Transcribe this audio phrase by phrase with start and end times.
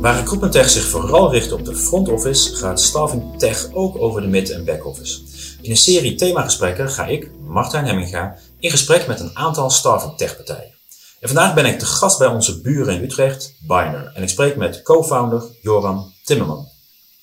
[0.00, 4.20] Waar Recruitment Tech zich vooral richt op de front office, gaat Staffing Tech ook over
[4.20, 5.20] de mid- en back office.
[5.62, 10.36] In een serie themagesprekken ga ik, Martijn Hemminga, in gesprek met een aantal Staffing Tech
[10.36, 10.74] partijen.
[11.20, 14.56] En vandaag ben ik te gast bij onze buren in Utrecht, Biner, en ik spreek
[14.56, 16.68] met co-founder Joram Timmerman.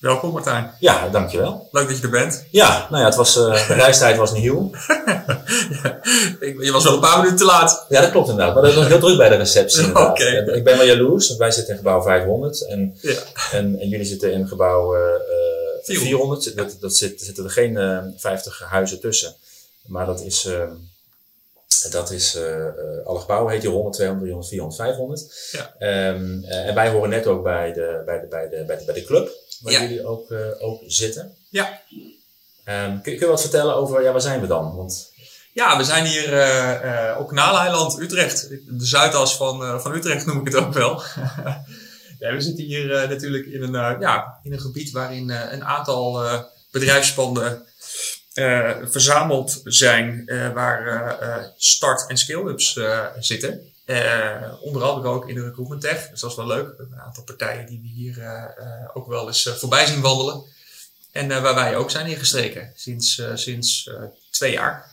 [0.04, 0.74] Welkom Martijn.
[0.78, 1.68] Ja, dankjewel.
[1.70, 2.44] Leuk dat je er bent.
[2.50, 4.70] Ja, nou ja, het was, uh, de reistijd was nieuw.
[5.82, 6.00] ja,
[6.40, 7.86] je was wel een paar minuten te laat.
[7.88, 8.54] Ja, dat klopt inderdaad.
[8.54, 9.86] Maar dat was heel druk bij de receptie.
[10.10, 10.36] Okay.
[10.36, 11.36] Ik ben wel jaloers.
[11.36, 13.12] Wij zitten in gebouw 500 en, ja.
[13.52, 15.00] en, en, jullie zitten in gebouw uh,
[15.82, 16.42] 400.
[16.42, 16.56] 400.
[16.56, 19.34] Dat, dat zit, zitten er geen uh, 50 huizen tussen.
[19.86, 20.48] Maar dat is...
[21.90, 22.66] Dat is, uh,
[23.04, 25.50] alle gebouwen heet je 100, 200, 300, 400, 500.
[25.52, 26.08] Ja.
[26.08, 28.94] Um, en wij horen net ook bij de, bij de, bij de, bij de, bij
[28.94, 29.82] de club, waar ja.
[29.82, 31.36] jullie ook, uh, ook zitten.
[31.50, 31.80] Ja.
[32.64, 34.76] Um, kun, kun, je wat vertellen over, ja, waar zijn we dan?
[34.76, 35.12] Want...
[35.52, 38.48] Ja, we zijn hier uh, op Kanaaleiland, Utrecht.
[38.48, 41.02] De Zuidas van, van Utrecht noem ik het ook wel.
[42.20, 46.22] ja, we zitten hier natuurlijk in een, ja, in een gebied waarin een aantal
[46.70, 47.66] bedrijfspanden
[48.84, 52.80] verzameld zijn waar start- en scale-ups
[53.18, 53.73] zitten.
[54.60, 56.10] Onder andere ook in de recruitment tech.
[56.10, 56.66] Dus dat is wel leuk.
[56.66, 58.54] We hebben een aantal partijen die we hier
[58.94, 60.42] ook wel eens voorbij zien wandelen.
[61.12, 63.90] En waar wij ook zijn ingestreken sinds, sinds
[64.30, 64.90] twee jaar.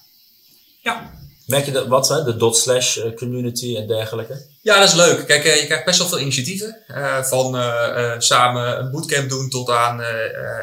[0.82, 1.12] Ja.
[1.46, 2.24] Merk je dat wat, hè?
[2.24, 4.46] de dot slash community en dergelijke?
[4.62, 5.26] Ja, dat is leuk.
[5.28, 6.78] Kijk, je krijgt best wel veel initiatieven.
[6.88, 7.62] Uh, van uh,
[7.98, 10.02] uh, samen een bootcamp doen tot aan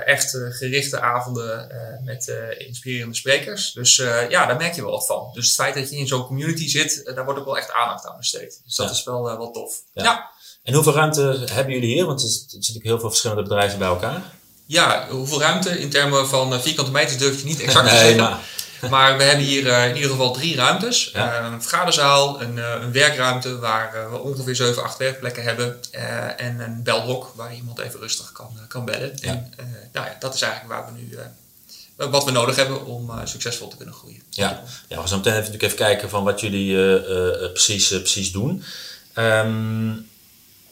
[0.05, 1.69] echt gerichte avonden
[2.05, 3.73] met inspirerende sprekers.
[3.73, 3.97] Dus
[4.29, 5.31] ja, daar merk je wel wat van.
[5.33, 8.07] Dus het feit dat je in zo'n community zit, daar wordt ook wel echt aandacht
[8.07, 8.61] aan besteed.
[8.65, 8.93] Dus dat Ja.
[8.93, 9.75] is wel, wel tof.
[9.93, 10.03] Ja.
[10.03, 10.31] Ja.
[10.63, 12.07] En hoeveel ruimte hebben jullie hier?
[12.07, 14.23] Want er zitten natuurlijk heel veel verschillende bedrijven bij elkaar.
[14.67, 18.01] Ja, hoeveel ruimte in termen van eh, vierkante meters durf je niet exact te nee,
[18.03, 18.21] zeggen.
[18.23, 18.39] maar
[18.91, 21.11] Maar we hebben hier eh, in ieder geval drie ruimtes.
[21.13, 21.39] Ja.
[21.39, 25.77] Eh, een vergaderzaal, een, eh, een werkruimte waar we ongeveer 7, 8 werkplekken hebben.
[26.37, 29.13] en een belhok waar iemand even rustig kan, kan bellen.
[29.21, 29.49] Ja.
[29.57, 31.19] En nou ja, dat is eigenlijk waar we nu,
[32.11, 34.23] wat we nodig hebben om succesvol te kunnen groeien.
[34.31, 37.03] Ja, ja we gaan zo meteen even, natuurlijk even kijken van wat jullie
[37.53, 38.65] precies, precies doen.
[39.13, 39.93] Ehm,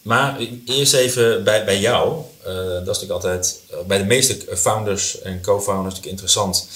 [0.02, 2.24] maar eerst even bij, bij jou.
[2.46, 6.68] Eh, dat is natuurlijk altijd eh, bij de meeste founders en co-founders natuurlijk interessant.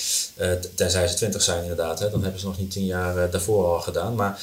[0.61, 1.99] t- tenzij ze twintig zijn inderdaad.
[1.99, 4.15] Hè, dan hebben ze nog niet tien jaar daarvoor al gedaan.
[4.15, 4.41] Maar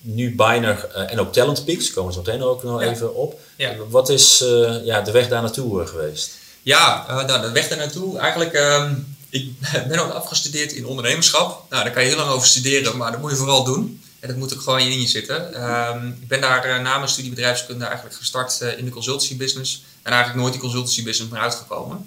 [0.00, 2.90] nu Biner en ook Talent Peaks, komen zo meteen ook nog Ja.
[2.90, 3.40] even op.
[3.56, 3.74] Ja.
[3.88, 4.38] Wat is
[4.84, 6.30] ja, de weg daar naartoe geweest?
[6.62, 8.18] Ja, nou, de weg daar naartoe.
[8.18, 8.94] Eigenlijk, ehm,
[9.30, 9.50] ik
[9.88, 11.62] ben ook afgestudeerd in ondernemerschap.
[11.70, 14.00] Nou, daar kan je heel lang over studeren, maar dat moet je vooral doen.
[14.26, 15.54] Dat moet ook gewoon in je zitten.
[15.54, 19.36] Ehm, ik ben daar eh, na mijn studie bedrijfskunde eigenlijk gestart eh, in de consultancy
[19.36, 19.84] business.
[20.02, 22.06] En eigenlijk nooit die consultancy business meer uitgekomen.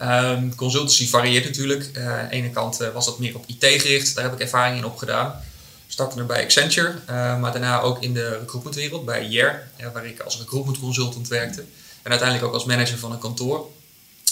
[0.00, 1.90] Ehm, consultancy varieert natuurlijk.
[1.92, 4.14] Eh, aan de ene kant was dat meer op IT gericht.
[4.14, 5.40] Daar heb ik ervaring in opgedaan.
[5.88, 9.28] Startte er bij Accenture, maar daarna ook in de recruitmentwereld bij
[9.76, 11.64] eh, waar ik als recruitment consultant werkte.
[12.02, 13.66] En uiteindelijk ook als manager van een kantoor.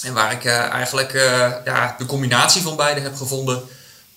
[0.03, 1.13] En waar ik eigenlijk
[1.65, 3.61] ja, de combinatie van beide heb gevonden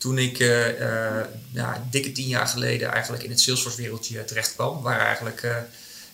[0.02, 4.82] toen ik eh, eh, ja, dikke tien jaar geleden eigenlijk in het Salesforce-wereldje terecht kwam.
[4.82, 5.56] Waar eigenlijk eh,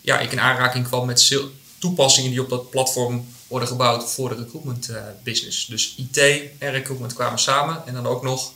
[0.01, 1.37] ja, ik in aanraking kwam met
[1.79, 4.91] toepassingen die op dat platform worden gebouwd voor de recruitment
[5.23, 5.67] business.
[5.67, 6.19] Dus IT
[6.59, 7.83] en recruitment kwamen samen.
[7.87, 8.53] En dan ook nog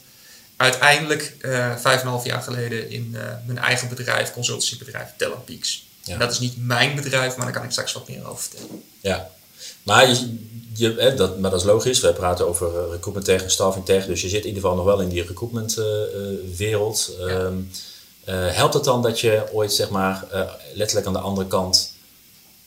[0.57, 1.37] uiteindelijk
[1.79, 3.11] vijf en een half jaar geleden in
[3.47, 5.87] mijn eigen bedrijf, consultancybedrijf Talent Peaks.
[6.03, 6.17] Ja.
[6.17, 8.83] Dat is niet mijn bedrijf, maar daar kan ik straks wat meer over vertellen.
[9.01, 9.31] Ja,
[9.83, 10.39] maar, je,
[10.75, 12.01] je, hè, dat, maar dat is logisch.
[12.01, 14.07] We praten over eh, recruitment tech en staffing tech.
[14.07, 17.13] Dus je zit in ieder geval nog wel in die recruitment eh, eh, wereld.
[17.19, 17.27] Ja.
[17.27, 17.55] Ehm,
[18.25, 20.25] eh, helpt het dan dat je ooit zeg maar
[20.75, 21.95] letterlijk aan de andere kant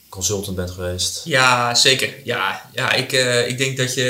[0.10, 1.22] consultant bent geweest?
[1.24, 2.14] Ja, zeker.
[2.24, 3.12] Ja, ja ik,
[3.48, 4.02] ik denk dat je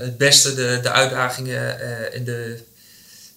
[0.00, 1.80] het beste de, de uitdagingen
[2.12, 2.58] en de,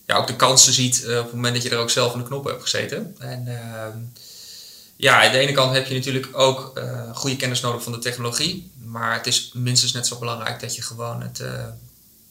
[0.07, 2.25] ja, ook de kansen ziet op het moment dat je er ook zelf aan de
[2.25, 3.15] knop hebt gezeten.
[3.19, 3.97] En ehm,
[5.01, 7.99] ja, aan de ene kant heb je natuurlijk ook eh, goede kennis nodig van de
[7.99, 8.71] technologie.
[8.85, 11.65] Maar het is minstens net zo belangrijk dat je gewoon het eh,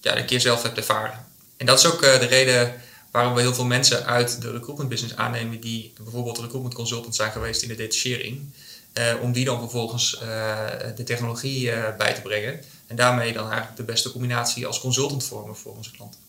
[0.01, 1.27] ja, een keer zelf hebt ervaren.
[1.57, 2.75] En dat is ook eh, de reden
[3.11, 7.33] waarom we heel veel mensen uit de recruitment business aannemen die bijvoorbeeld recruitment consultant zijn
[7.33, 8.53] geweest in de detachering.
[9.23, 10.19] Om die dan vervolgens
[10.97, 12.61] de technologie bij te brengen.
[12.87, 16.21] En daarmee dan eigenlijk de beste combinatie als consultant vormen voor onze klanten.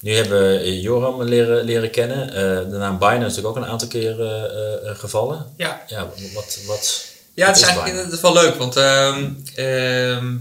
[0.00, 2.28] Nu hebben we Joram leren, leren kennen.
[2.28, 5.46] Eh, de naam is natuurlijk ook een aantal keer eh, eh, gevallen.
[5.56, 7.04] Ja, Ja, wat, wat,
[7.34, 10.36] ja het is eigenlijk wel leuk, want ehm ehm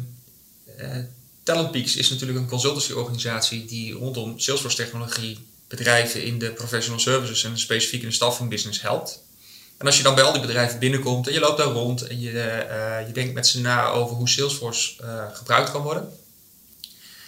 [0.77, 0.97] eh,
[1.43, 7.43] Talent Peaks is natuurlijk een consultancyorganisatie die rondom Salesforce technologie bedrijven in de professional services
[7.43, 9.21] en specifiek in de staffing business helpt.
[9.77, 12.19] En als je dan bij al die bedrijven binnenkomt en je loopt daar rond en
[12.19, 16.09] je, eh, je denkt met ze na over hoe Salesforce eh, gebruikt kan worden,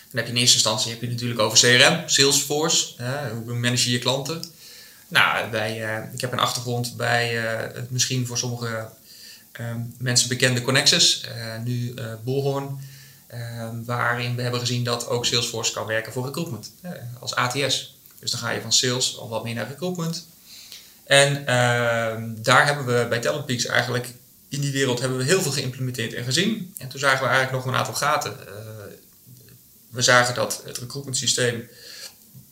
[0.09, 2.93] Dan heb je in eerste instantie heb je natuurlijk over CRM, Salesforce,
[3.45, 4.43] hoe manage je je klanten.
[5.09, 8.89] Nou, bij, eh, ik heb een achtergrond bij eh, het misschien voor sommige
[9.51, 12.59] ehm, mensen bekende Connexus, eh, nu uh,
[13.85, 16.71] waarin we hebben gezien dat ook Salesforce kan werken voor recruitment,
[17.19, 17.97] als ATS.
[18.19, 20.27] Dus dan ga je van sales al wat meer naar recruitment.
[21.03, 24.13] En ehm, daar hebben we bij Talentpeaks eigenlijk
[24.49, 26.73] in die wereld hebben we heel veel geïmplementeerd en gezien.
[26.77, 28.37] En toen zagen we eigenlijk nog een aantal gaten.
[29.89, 31.69] We zagen dat het recruitment systeem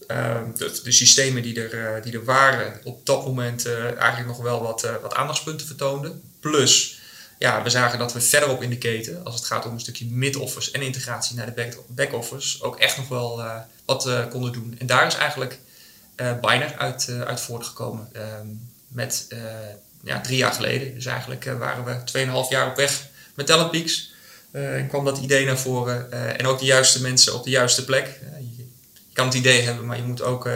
[0.08, 4.28] Ehm, de, de, systemen die er, eh, die er waren op dat moment uh, eigenlijk
[4.28, 6.22] nog wel wat, uh, wat aandachtspunten vertoonden.
[6.40, 7.00] Plus,
[7.38, 10.06] ja, we zagen dat we verderop in de keten, als het gaat om een stukje
[10.06, 13.44] mid-office en integratie naar de back-office, ook echt nog wel
[13.86, 14.76] wat konden doen.
[14.80, 15.60] En daar is eigenlijk
[16.16, 18.10] Biner uit, uit voortgekomen.
[18.12, 18.48] Ehm,
[18.88, 19.28] met
[20.04, 20.94] ja, drie jaar geleden.
[20.94, 22.04] Dus eigenlijk waren we
[22.46, 24.12] 2,5 jaar op weg met Talentpeaks.
[24.58, 26.12] En kwam dat idee naar voren.
[26.38, 28.20] en ook de juiste mensen op de juiste plek
[29.14, 30.50] kan het idee hebben, maar je moet ook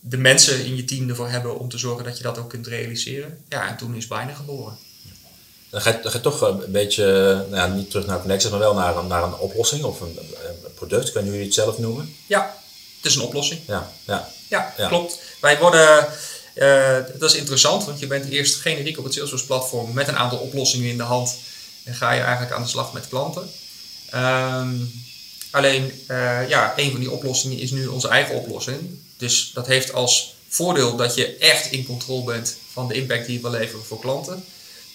[0.00, 2.66] de mensen in je team ervoor hebben om te zorgen dat je dat ook kunt
[2.66, 3.38] realiseren.
[3.48, 4.76] Ja, en toen is bijna geboren.
[5.70, 7.04] Dan ga, je, dan ga je toch een beetje,
[7.50, 10.72] nou ja, niet terug naar Connexus, maar wel naar, naar een oplossing of een, een
[10.74, 11.12] product.
[11.12, 12.14] Kan jullie het zelf noemen?
[12.26, 12.56] Ja,
[12.96, 13.60] het is een oplossing.
[13.66, 14.28] Ja, ja.
[14.48, 15.18] ja, klopt.
[15.40, 16.08] Wij worden,
[16.54, 20.16] uh, dat is interessant, want je bent eerst generiek op het Salesforce platform met een
[20.16, 21.36] aantal oplossingen in de hand.
[21.84, 23.50] En ga je eigenlijk aan de slag met klanten.
[24.14, 25.02] Um,
[25.54, 28.98] Alleen, uh, ja, een van die oplossingen is nu onze eigen oplossing.
[29.16, 33.34] Dus dat heeft als voordeel dat je echt in controle bent van de impact die
[33.34, 34.44] je wil leveren voor klanten.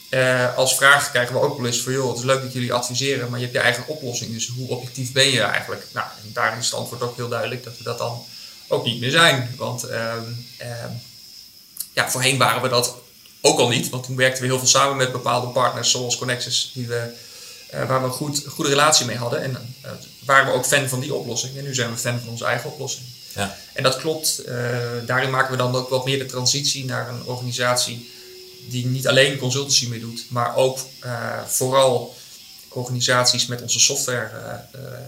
[0.10, 2.74] Uh, als vraag krijgen we ook wel eens van, joh, het is leuk dat jullie
[2.74, 4.34] adviseren, maar je hebt je eigen oplossing.
[4.34, 5.86] Dus hoe objectief ben je eigenlijk?
[5.94, 8.26] Nou, en daarin is het antwoord ook heel duidelijk dat we dat dan
[8.68, 9.54] ook niet meer zijn.
[9.58, 10.14] Want uh,
[11.94, 12.96] ja, voorheen waren we dat
[13.42, 16.72] ook al niet, want toen werkten we heel veel samen met bepaalde partners zoals Connexus,
[16.74, 17.12] die we
[17.74, 19.42] uh, waar we een goed, goede relatie mee hadden.
[19.42, 19.92] En uh,
[20.26, 21.58] waren we ook fan van die oplossing.
[21.58, 23.06] En nu zijn we fan van onze eigen oplossing.
[23.36, 23.58] Ja.
[23.74, 24.42] En dat klopt.
[24.48, 24.56] Uh,
[25.06, 28.12] daarin maken we dan ook wat meer de transitie naar een organisatie
[28.70, 30.80] die niet alleen consultancy meer doet, maar ook
[31.48, 32.16] vooral
[32.70, 34.30] organisaties met onze software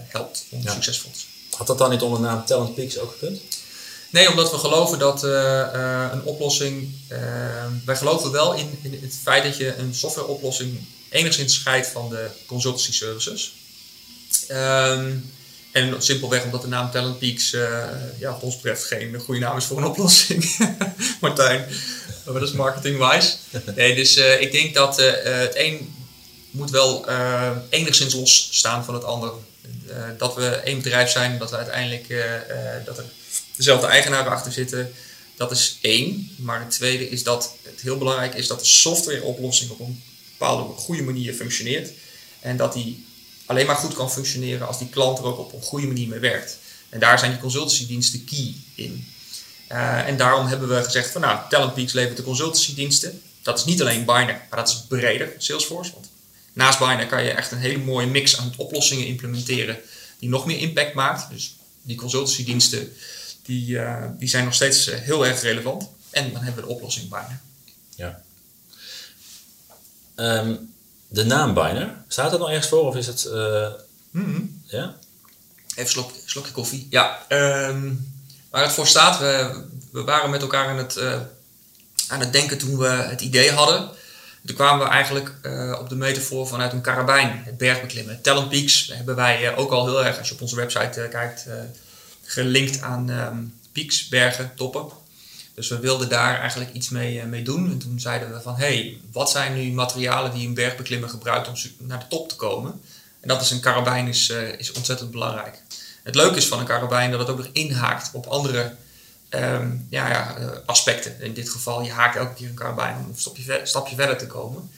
[0.08, 0.72] helpt om ja.
[0.72, 1.30] succesvol te zijn.
[1.50, 3.40] Had dat dan niet onder de naam Talent Peaks ook gekund?
[4.12, 5.22] Nee, omdat we geloven dat
[6.12, 6.94] een oplossing.
[7.84, 10.78] wij geloven wel in, in, het feit dat je een softwareoplossing
[11.08, 13.52] enigszins scheidt van de consultancy services.
[14.50, 15.32] Um,
[15.72, 17.50] en simpelweg omdat de naam Talent Peaks,
[18.18, 20.56] ja, wat ons betreft, geen goede naam is voor een oplossing.
[21.20, 21.66] Martijn,
[22.24, 23.34] dat is marketing-wise.
[23.74, 25.94] Nee, dus ik denk dat het een
[26.50, 27.06] moet wel
[27.68, 29.32] enigszins los staan van het ander.
[30.18, 32.06] dat we één bedrijf zijn, dat we uiteindelijk
[32.84, 33.02] dat
[33.56, 34.92] dezelfde eigenaren achter zitten,
[35.36, 36.30] dat is één.
[36.36, 40.74] Maar het tweede is dat het heel belangrijk is dat de softwareoplossing op een bepaalde
[40.74, 41.90] goede manier functioneert.
[42.40, 43.06] En dat die
[43.46, 46.18] alleen maar goed kan functioneren als die klant er ook op een goede manier mee
[46.18, 46.58] werkt.
[46.88, 49.06] En daar zijn die consultancydiensten key in.
[49.72, 53.22] Uh, en daarom hebben we gezegd van nou, Talentpeaks levert de consultancydiensten.
[53.42, 55.92] Dat is niet alleen Biner, maar dat is breder, Salesforce.
[55.92, 56.10] Want
[56.52, 59.78] naast Biner kan je echt een hele mooie mix aan oplossingen implementeren
[60.18, 61.30] die nog meer impact maakt.
[61.30, 62.92] Dus die consultancydiensten
[63.42, 65.88] die, uh, die zijn nog steeds uh, heel erg relevant.
[66.10, 67.40] En dan hebben we de oplossing Biner.
[67.94, 68.22] Ja.
[70.16, 70.72] Um,
[71.08, 73.24] de naam Biner, staat dat nog ergens voor of is het...
[73.24, 73.68] Uh,
[74.10, 74.62] mm -hmm.
[74.64, 74.94] Ja?
[75.74, 76.86] Even slok, slokje koffie.
[76.90, 78.12] Ja, um,
[78.50, 79.62] waar het voor staat, we,
[79.92, 81.20] we waren met elkaar aan het, uh,
[82.08, 83.90] aan het denken toen we het idee hadden.
[84.46, 88.22] Toen kwamen we eigenlijk uh, op de metafoor vanuit een karabijn, het bergbeklimmen.
[88.22, 91.46] Talent Peaks hebben wij ook al heel erg, als je op onze website kijkt,
[92.32, 94.86] gelinkt aan um, peaks, bergen, toppen.
[95.54, 97.70] Dus we wilden daar eigenlijk iets mee, eh, mee doen.
[97.70, 101.48] En toen zeiden we van, hé, hey, wat zijn nu materialen die een bergbeklimmer gebruikt
[101.48, 102.80] om naar de top te komen?
[103.20, 105.62] En dat is een karabijn is, uh, is ontzettend belangrijk.
[106.02, 108.74] Het leuke is van een karabijn dat het ook nog inhaakt op andere
[109.30, 111.20] um, ja, ja, uh, aspecten.
[111.20, 114.26] In dit geval, je haakt elke keer een karabijn om een stapje, stapje verder te
[114.26, 114.70] komen.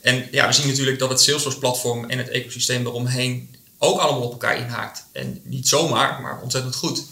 [0.00, 4.32] En ja, we zien natuurlijk dat het Salesforce-platform en het ecosysteem eromheen ook allemaal op
[4.32, 5.04] elkaar inhaakt.
[5.12, 7.02] En niet zomaar, maar ontzettend goed.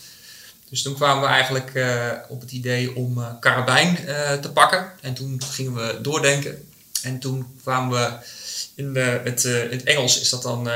[0.72, 4.92] Dus toen kwamen we eigenlijk uh, op het idee om uh, Carabijn uh, te pakken.
[5.00, 6.68] En toen gingen we doordenken.
[7.02, 8.26] En toen kwamen we
[8.74, 10.68] in, de, het, in het Engels is dat dan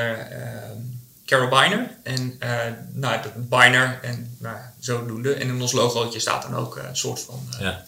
[1.26, 1.90] Carabiner.
[2.02, 2.38] En
[2.92, 5.34] nou, Biner en nou, zodoende.
[5.34, 7.84] En in ons logootje staat dan ook een soort van ja.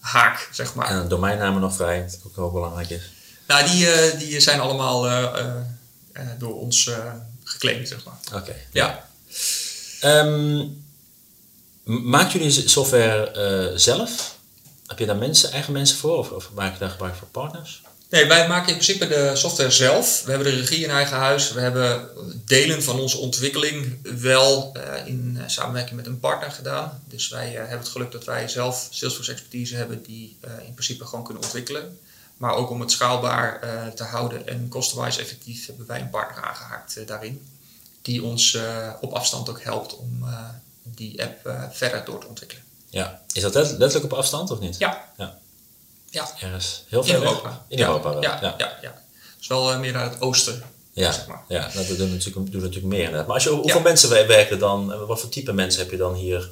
[0.00, 0.86] haak, zeg maar.
[0.86, 3.12] En domeinnamen nog vrij, wat ook wel belangrijk is.
[3.46, 5.02] Nou, die, die zijn allemaal
[6.38, 6.90] door ons
[7.54, 8.40] geclaimd, zeg maar.
[8.40, 8.54] Oké.
[8.72, 9.08] Ja.
[10.02, 10.82] Um,
[11.84, 14.38] Maakt jullie software uh, zelf?
[14.86, 17.82] Heb je daar mensen, eigen mensen voor of, of maak je daar gebruik van partners?
[18.10, 20.22] Nee, wij maken in principe de software zelf.
[20.24, 21.52] We hebben de regie in eigen huis.
[21.52, 22.08] We hebben
[22.44, 27.02] delen van onze ontwikkeling wel uh, in uh, samenwerking met een partner gedaan.
[27.08, 31.04] Dus wij uh, hebben het geluk dat wij zelf Salesforce expertise hebben die in principe
[31.04, 31.98] gewoon kunnen ontwikkelen.
[32.36, 33.60] Maar ook om het schaalbaar
[33.94, 37.46] te houden en customized effectief hebben wij een partner aangehaakt daarin.
[38.02, 38.58] Die ons
[39.00, 40.24] op afstand ook helpt om
[40.82, 42.64] die app verder door te ontwikkelen.
[42.88, 44.78] Ja, is dat letterlijk op afstand of niet?
[44.78, 45.08] Ja.
[45.16, 45.38] ja.
[46.14, 46.30] Ja.
[46.40, 47.64] Ergens heel veel in Europa.
[47.68, 48.22] In Europa wel.
[48.22, 48.54] Ja, ja.
[48.58, 48.94] ja, ja.
[49.38, 50.62] Dus wel uh, meer naar het oosten.
[50.92, 51.42] Ja, zeg maar.
[51.48, 53.10] ja dat doen natuurlijk, doen natuurlijk meer.
[53.10, 55.06] Maar als je, hoeveel mensen werken dan?
[55.06, 56.50] Wat voor type mensen heb je dan hier?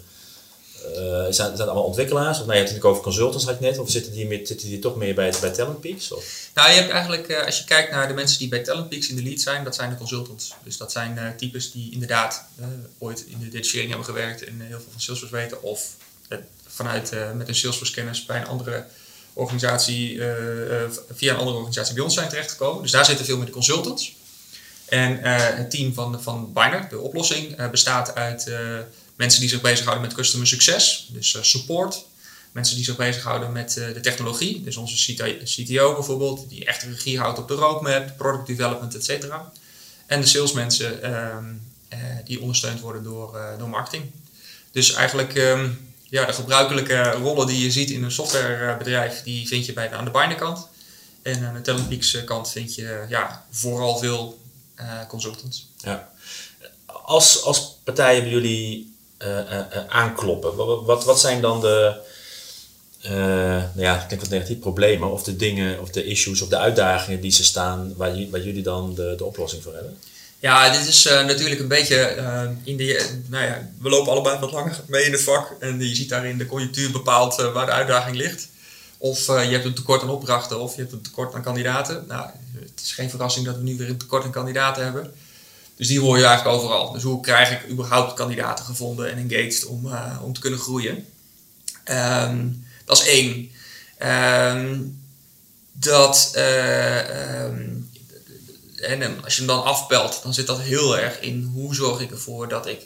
[0.86, 2.38] Uh, zijn, zijn allemaal ontwikkelaars?
[2.40, 3.78] Of nou, je hebt het natuurlijk over consultants, had ik net.
[3.78, 5.66] Of zitten die, met, zitten die toch meer bij, bij?
[6.10, 6.48] Of?
[6.54, 9.08] Nou, je hebt eigenlijk, uh, als je kijkt naar de mensen die bij Talent Peaks
[9.08, 10.54] in de lead zijn, dat zijn de consultants.
[10.64, 12.44] Dus dat zijn uh, types die inderdaad
[12.98, 15.62] ooit in de detachering hebben gewerkt en heel veel van Salesforce weten.
[15.62, 15.88] Of
[16.66, 18.84] vanuit met een Salesforce kennis bij een andere
[19.32, 20.20] organisatie,
[21.14, 22.82] via een andere organisatie bij ons zijn terechtgekomen.
[22.82, 24.16] Dus daar zitten veel meer de consultants.
[24.88, 25.18] En
[25.56, 28.50] het team van, van Biner, de oplossing, bestaat uit
[29.16, 32.04] mensen die zich bezighouden met customer succes, dus support.
[32.52, 35.14] Mensen die zich bezighouden met de technologie, dus onze
[35.44, 39.52] CTO bijvoorbeeld, die echt regie houdt op de roadmap, product development, et cetera.
[40.06, 41.44] En de salesmensen ehm,
[42.24, 44.10] die ondersteund worden door, door marketing.
[44.72, 45.70] Dus eigenlijk ehm,
[46.12, 50.04] ja, de gebruikelijke rollen die je ziet in een softwarebedrijf, die vind je bij aan
[50.04, 50.68] de Binder kant.
[51.22, 54.40] En aan de Talentpeaks kant vind je ja, vooral veel
[55.08, 55.68] consultants.
[55.76, 56.12] Ja.
[56.86, 58.91] Als, als partijen bij jullie
[59.88, 61.94] aankloppen, wat, wat zijn dan de,
[63.02, 66.58] nou ja, ik denk wat negatief, problemen of de dingen of de issues of de
[66.58, 69.98] uitdagingen die ze staan waar, waar jullie dan de, de oplossing voor hebben?
[70.38, 72.16] Ja, dit is natuurlijk een beetje
[72.64, 73.10] in de.
[73.26, 75.56] Nou ja, we lopen allebei wat langer mee in het vak.
[75.60, 78.48] En je ziet daarin de conjunctuur bepaalt uh, waar de uitdaging ligt.
[78.98, 82.04] Of je hebt een tekort aan opdrachten of je hebt een tekort aan kandidaten.
[82.08, 85.14] Nou, het is geen verrassing dat we nu weer een tekort aan kandidaten hebben.
[85.76, 86.92] Dus die hoor je eigenlijk overal.
[86.92, 91.06] Dus hoe krijg ik überhaupt kandidaten gevonden en engaged om, om te kunnen groeien?
[91.90, 93.50] Um, dat is één.
[93.98, 95.00] Um,
[95.72, 96.32] dat.
[96.36, 97.90] Um,
[98.82, 102.10] en als je hem dan afpelt, dan zit dat heel erg in hoe zorg ik
[102.10, 102.80] ervoor dat ik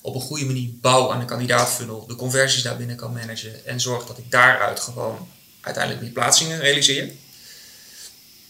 [0.00, 4.06] op een goede manier bouw aan de kandidaatfunnel, de conversies daarbinnen kan managen en zorg
[4.06, 5.28] dat ik daaruit gewoon
[5.60, 7.10] uiteindelijk die plaatsingen realiseer.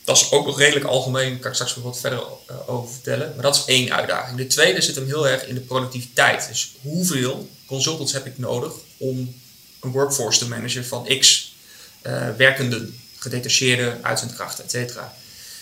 [0.09, 2.93] Dat is ook nog redelijk algemeen, daar kan ik straks nog wat verder eh, over
[2.93, 3.33] vertellen.
[3.35, 4.37] Maar dat is één uitdaging.
[4.37, 6.49] De tweede zit hem heel erg in de productiviteit.
[6.49, 9.35] Dus hoeveel consultants heb ik nodig om
[9.81, 11.55] een workforce te managen van x
[12.03, 15.15] uh, werkenden, gedetacheerde uitzendkrachten, et cetera.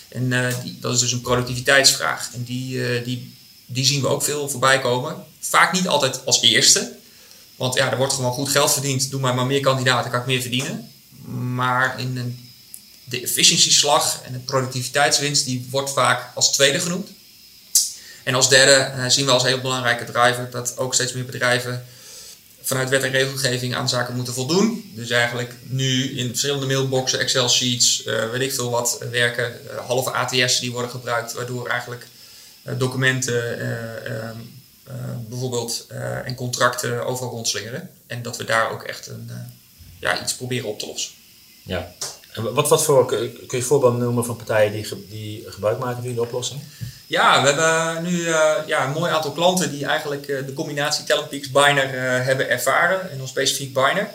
[0.09, 2.29] En uh, die, dat is dus een productiviteitsvraag.
[2.33, 3.33] En die, die,
[3.65, 5.23] die zien we ook veel voorbij komen.
[5.39, 6.95] Vaak niet altijd als eerste.
[7.55, 9.09] Want ja, er wordt gewoon goed geld verdiend.
[9.09, 10.91] Doe maar maar meer kandidaten, kan ik meer verdienen.
[11.55, 12.46] Maar in een,
[13.09, 17.09] de efficiëntieslag en de productiviteitswinst, die wordt vaak als tweede genoemd.
[18.23, 21.85] En als derde uh, zien we als heel belangrijke driver dat ook steeds meer bedrijven
[22.61, 24.91] vanuit wet en regelgeving aan zaken moeten voldoen.
[24.95, 29.59] Dus eigenlijk nu in verschillende mailboxen, Excel sheets, uh, weet ik veel wat werken.
[29.65, 32.07] Uh, halve ATS die worden gebruikt, waardoor eigenlijk
[32.77, 33.59] documenten
[34.05, 34.37] ehm,
[35.27, 35.87] bijvoorbeeld
[36.23, 37.89] en contracten overal rondslingeren.
[38.07, 39.31] En dat we daar ook echt een,
[39.99, 41.11] ja, iets proberen op te lossen.
[41.63, 41.93] Ja.
[42.35, 43.05] Wat, wat voor,
[43.47, 46.61] kun je voorbeelden noemen van partijen die, die gebruik maken van jullie oplossing?
[47.07, 51.03] Ja, we hebben nu uh, ja, een mooi aantal klanten die eigenlijk uh, de combinatie
[51.03, 53.11] Talentpeaks Biner uh, hebben ervaren.
[53.11, 54.09] En dan specifiek Biner.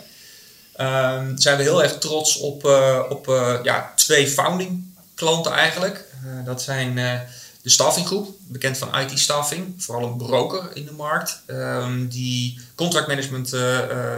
[0.79, 2.65] Um, zijn we heel erg trots op,
[3.09, 3.25] op
[3.63, 6.05] ja, twee founding klanten eigenlijk.
[6.45, 6.95] dat zijn
[7.61, 9.73] de staffinggroep, bekend van IT staffing.
[9.77, 11.41] Vooral een broker in de markt.
[11.47, 13.55] Um, die contractmanagement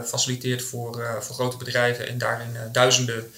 [0.05, 2.07] faciliteert voor, voor grote bedrijven.
[2.07, 3.31] En daarin duizenden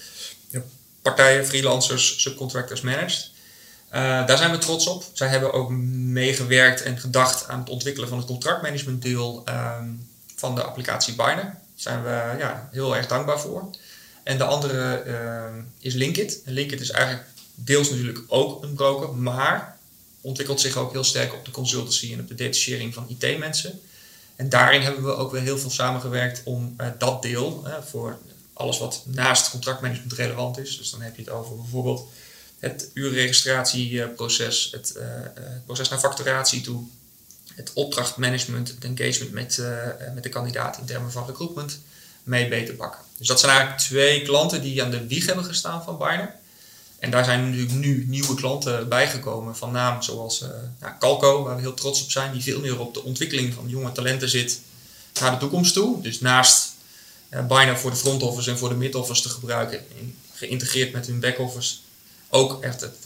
[1.02, 3.30] partijen, freelancers, subcontractors managed.
[3.88, 5.04] Uh, daar zijn we trots op.
[5.12, 10.62] Zij hebben ook meegewerkt en gedacht aan het ontwikkelen van het contractmanagementdeel um, van de
[10.62, 11.36] applicatie Biner.
[11.36, 13.70] Daar zijn we ja, heel erg dankbaar voor.
[14.22, 16.42] En de andere uh, is Linkit.
[16.44, 19.76] En Linkit is eigenlijk deels natuurlijk ook een broker, maar
[20.20, 23.80] ontwikkelt zich ook heel sterk op de consultancy en op de detachering van IT-mensen.
[24.36, 28.18] En daarin hebben we ook weer heel veel samengewerkt om uh, dat deel, voor
[28.58, 30.78] alles wat naast contractmanagement relevant is.
[30.78, 32.08] Dus dan heb je het over bijvoorbeeld
[32.58, 36.82] het uurregistratieproces, het, uh, het proces naar facturatie toe,
[37.54, 41.78] het opdrachtmanagement, het engagement met, uh, met de kandidaat in termen van recruitment
[42.22, 43.00] mee beter pakken.
[43.16, 46.34] Dus dat zijn eigenlijk twee klanten die aan de wieg hebben gestaan van Biner.
[46.98, 50.44] En daar zijn natuurlijk nu nieuwe klanten bijgekomen van naam zoals
[50.80, 53.68] nou, Calco, waar we heel trots op zijn, die veel meer op de ontwikkeling van
[53.68, 54.60] jonge talenten zit
[55.20, 56.02] naar de toekomst toe.
[56.02, 56.67] Dus naast
[57.30, 59.80] uh, Biner voor de front office en voor de mid office te gebruiken,
[60.32, 61.76] geïntegreerd met hun back office,
[62.28, 63.02] ook echt het,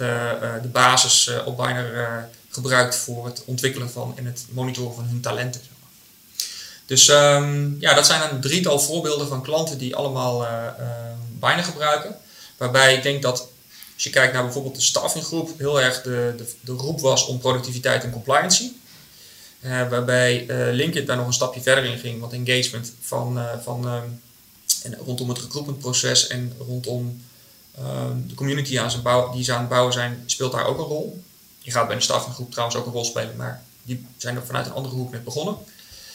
[0.62, 5.60] de basis op Biner gebruikt voor het ontwikkelen van en het monitoren van hun talenten.
[6.86, 10.46] Dus um, ja, dat zijn een drietal voorbeelden van klanten die allemaal
[11.40, 12.16] Biner gebruiken.
[12.56, 13.48] Waarbij ik denk dat
[13.94, 17.38] als je kijkt naar bijvoorbeeld de staffinggroep, heel erg de, de, de roep was om
[17.38, 18.72] productiviteit en compliancy.
[19.64, 23.58] Uh, waarbij uh, LinkedIn daar nog een stapje verder in ging, want engagement van, uh,
[23.62, 24.22] van um,
[24.82, 27.22] en rondom het recruitmentproces en rondom
[27.78, 30.78] um, de community aan zijn bouw, die ze aan het bouwen zijn, speelt daar ook
[30.78, 31.22] een rol.
[31.58, 34.66] Je gaat bij de staffinggroep trouwens ook een rol spelen, maar die zijn er vanuit
[34.66, 35.56] een andere hoek met begonnen.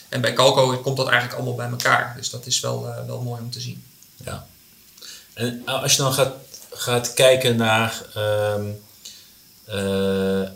[0.10, 2.14] En bij Calco komt dat eigenlijk allemaal bij elkaar.
[2.18, 3.84] Dus dat is wel, wel mooi om te zien.
[4.24, 4.48] Ja.
[5.34, 6.34] En als je dan gaat,
[6.72, 8.06] gaat kijken naar,
[9.68, 10.50] uh,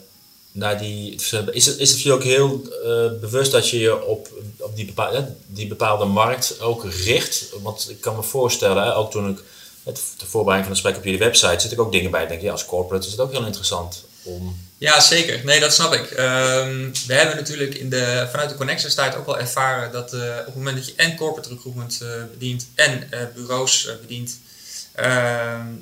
[0.52, 1.16] naar die.
[1.16, 1.32] Is
[1.66, 5.34] het, is het je ook heel uh, bewust dat je je op, op die, bepaalde,
[5.46, 7.46] die bepaalde markt ook richt?
[7.62, 9.44] Want ik kan me voorstellen, ook toen ik.
[9.84, 12.28] Het, de voorbereiding van het gesprek op jullie website zit ik ook dingen bij.
[12.28, 15.42] Denk, ja, als corporate is het ook heel interessant om ja, zeker.
[15.46, 16.12] Nee, dat snap ik.
[16.12, 20.20] Um, we hebben natuurlijk in de, vanuit de Connections tijd ook wel ervaren dat uh,
[20.40, 24.51] op het moment dat je en corporate recruitment bedient en bureaus bedient, ehm,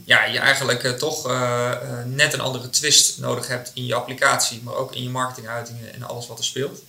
[0.06, 1.28] ja, je eigenlijk toch
[2.06, 6.04] net een andere twist nodig hebt in je applicatie, maar ook in je marketinguitingen en
[6.04, 6.82] alles wat er speelt.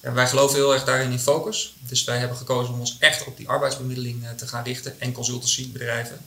[0.00, 1.74] En wij geloven heel erg daarin in focus.
[1.80, 6.18] Dus wij hebben gekozen om ons echt op die arbeidsbemiddeling te gaan richten en consultancybedrijven.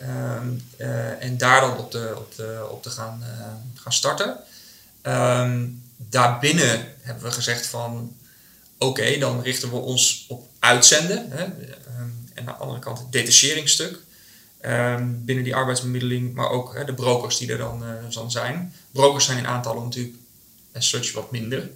[0.00, 0.70] Um,
[1.18, 3.24] en daar dan op te, op op te gaan,
[3.74, 4.38] gaan starten.
[5.02, 8.16] Um, daarbinnen hebben we gezegd van
[8.78, 11.30] oké, dan richten we ons op uitzenden.
[11.30, 11.74] Hè, en
[12.34, 13.98] aan de andere kant het detacheringstuk.
[14.66, 18.74] Um, binnen die arbeidsbemiddeling, maar ook de brokers die er dan, dan zijn.
[18.90, 20.16] Brokers zijn in aantallen natuurlijk
[20.74, 21.58] as such wat minder.
[21.58, 21.70] Er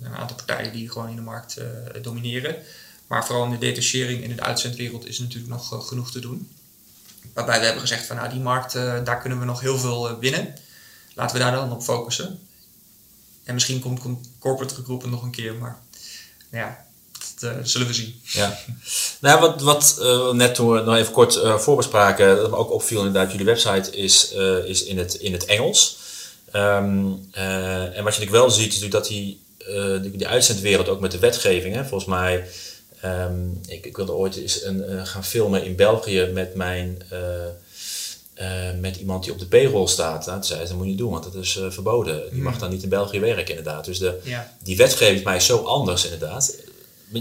[0.00, 1.60] zijn een aantal partijen die gewoon in de markt
[2.02, 2.56] domineren.
[3.06, 6.50] Maar vooral in de detachering en in de uitzendwereld is natuurlijk nog genoeg te doen.
[7.32, 10.54] Waarbij we hebben gezegd van nou die markt, daar kunnen we nog heel veel winnen.
[11.14, 12.38] Laten we daar dan op focussen.
[13.44, 14.00] En misschien komt,
[14.38, 15.78] corporate recruitment nog een keer, maar
[16.50, 16.83] nou ja,
[17.44, 18.20] uh, zullen we zien.
[18.22, 18.58] Ja.
[19.20, 22.72] Nou, wat, wat uh, net toen we nog even kort uh, voorbespraken, dat me ook
[22.72, 24.32] opviel inderdaad, jullie website is,
[24.64, 25.98] is in, het, in het Engels.
[26.52, 29.40] Um, en wat je natuurlijk wel ziet, is dat die,
[30.02, 32.46] die, die, uitzendwereld ook met de wetgeving, hè, volgens mij,
[33.04, 37.02] um, ik, ik wilde ooit eens een, gaan filmen in België met mijn
[38.40, 40.26] uh, met iemand die op de payroll staat.
[40.26, 42.22] Nou, zei ze, dat moet je niet doen, want dat is uh, verboden.
[42.30, 43.84] Die mag dan niet in België werken, inderdaad.
[43.84, 44.56] Dus de, ja.
[44.62, 46.56] die wetgeving is mij zo anders, inderdaad.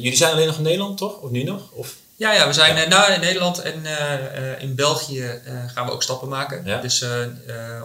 [0.01, 1.17] Jullie zijn alleen nog in Nederland, toch?
[1.19, 1.71] Of nu nog?
[1.71, 1.95] Of?
[2.15, 2.87] Ja, ja, we zijn ja.
[2.87, 5.41] nou in Nederland en uh, in België
[5.73, 6.65] gaan we ook stappen maken.
[6.65, 6.81] Ja.
[6.81, 7.05] Dus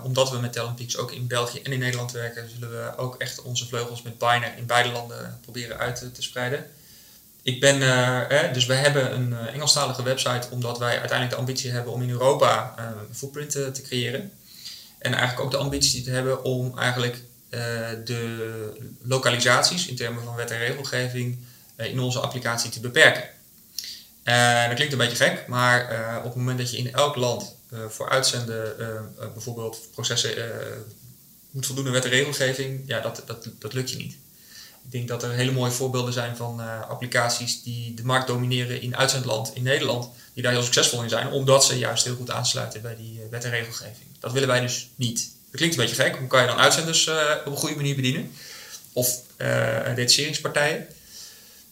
[0.02, 3.42] omdat we met Talent ook in België en in Nederland werken, zullen we ook echt
[3.42, 6.66] onze vleugels met Biner in beide landen proberen uit te spreiden.
[7.48, 11.70] Ik ben, uh, dus we hebben een uh, Engelstalige website omdat wij uiteindelijk de ambitie
[11.70, 14.32] hebben om in Europa uh, een footprint te, te, creëren.
[14.98, 17.22] En eigenlijk ook de ambitie te hebben om eigenlijk
[18.04, 21.38] de lokalisaties in termen van wet en regelgeving
[21.86, 23.22] in onze applicatie te beperken.
[24.66, 27.54] dat klinkt een beetje gek, maar op het moment dat je in elk land
[27.88, 28.76] voor uitzenden
[29.32, 30.34] bijvoorbeeld processen
[31.50, 34.16] moet voldoen aan wet en regelgeving, ja, dat, dat, dat lukt je niet.
[34.84, 38.96] Ik denk dat er hele mooie voorbeelden zijn van applicaties die de markt domineren in
[38.96, 42.82] uitzendland, in Nederland, die daar heel succesvol in zijn, omdat ze juist heel goed aansluiten
[42.82, 44.06] bij die wet en regelgeving.
[44.20, 45.18] Dat willen wij dus niet.
[45.18, 46.16] Dat klinkt een beetje gek.
[46.16, 47.08] Hoe kan je dan uitzenders
[47.44, 48.32] op een goede manier bedienen?
[48.92, 49.20] Of
[49.94, 50.86] detacheringspartijen?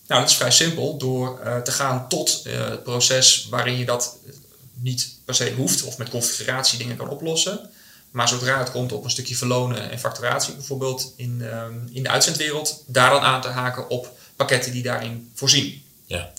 [0.07, 0.97] Nou, dat is vrij simpel.
[0.97, 4.17] Door te gaan tot het proces waarin je dat
[4.73, 7.71] niet per se hoeft of met configuratie dingen kan oplossen.
[8.11, 12.09] Maar zodra het komt op een stukje verlonen en facturatie, bijvoorbeeld in, um, in de
[12.09, 15.83] uitzendwereld, daar dan aan te haken op pakketten die daarin voorzien.
[16.07, 16.33] Ja.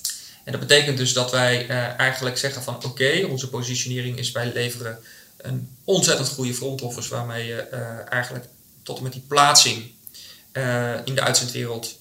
[0.43, 4.51] En dat betekent dus dat wij uh, eigenlijk zeggen van oké, onze positionering is wij
[4.53, 4.99] leveren
[5.37, 7.61] een ontzettend goede front office waarmee je
[8.09, 8.45] eigenlijk
[8.83, 9.91] tot en met die plaatsing
[11.05, 11.96] in de uitzendwereld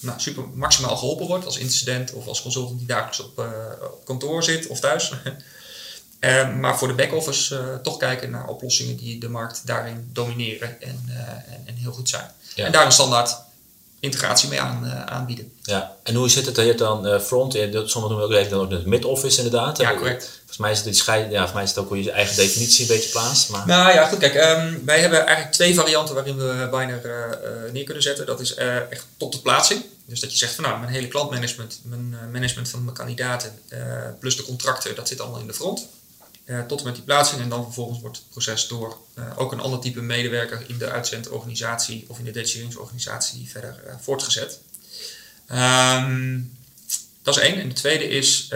[0.00, 3.38] nou, super maximaal geholpen wordt als incident of als consultant die dagelijks op,
[3.92, 5.12] op kantoor zit of thuis.
[6.20, 10.82] Uh, maar voor de back-office uh, toch kijken naar oplossingen die de markt daarin domineren
[10.82, 12.30] en, uh, en, en, heel goed zijn.
[12.54, 12.64] Ja.
[12.64, 13.36] En daar een standaard
[14.00, 15.52] integratie mee aan, aanbieden.
[15.62, 16.56] Ja, en hoe zit het?
[16.56, 19.78] Je hebt dan front, sommigen noemen ook even dan ook het mid-office inderdaad.
[19.78, 20.24] Ja, correct.
[20.36, 22.36] Volgens mij is het, die scheid, ja, volgens mij is het ook hoe je eigen
[22.36, 23.50] definitie een beetje plaatst.
[23.50, 23.66] Maar...
[23.66, 27.38] Nou ja, goed, kijk, um, wij hebben eigenlijk twee varianten waarin we Biner
[27.72, 28.26] neer kunnen zetten.
[28.26, 29.84] Dat is echt tot de plaatsing.
[30.06, 33.58] Dus dat je zegt van nou, mijn hele klantmanagement, mijn management van mijn kandidaten,
[34.20, 35.86] plus de contracten, dat zit allemaal in de front.
[36.50, 37.40] Uh, tot en met die plaatsing.
[37.40, 40.90] En dan vervolgens wordt het proces door uh, ook een ander type medewerker in de
[40.90, 44.60] uitzendorganisatie of in de detacheringsorganisatie verder uh, voortgezet.
[45.52, 46.58] Um,
[47.22, 47.60] dat is één.
[47.60, 48.48] En de tweede is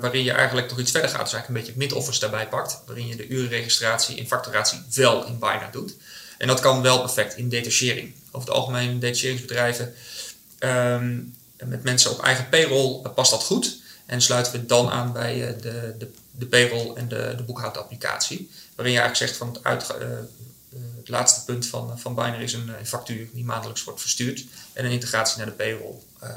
[0.00, 1.24] waarin je eigenlijk nog iets verder gaat.
[1.24, 2.78] Dus eigenlijk een beetje mid-office daarbij pakt.
[2.86, 5.94] Waarin je de urenregistratie en facturatie wel in Binary doet.
[6.38, 8.14] En dat kan wel perfect in detachering.
[8.30, 9.94] Over het algemeen detacheringsbedrijven
[10.58, 13.76] um, met mensen op eigen payroll past dat goed.
[14.06, 18.50] En sluiten we dan aan bij de, de, de payroll en de, de boekhoudapplicatie.
[18.74, 19.86] Waarin je eigenlijk zegt van het, uit,
[20.98, 24.44] het laatste punt van, van Binary is een, een factuur die maandelijks wordt verstuurd.
[24.72, 25.94] En een integratie naar de payroll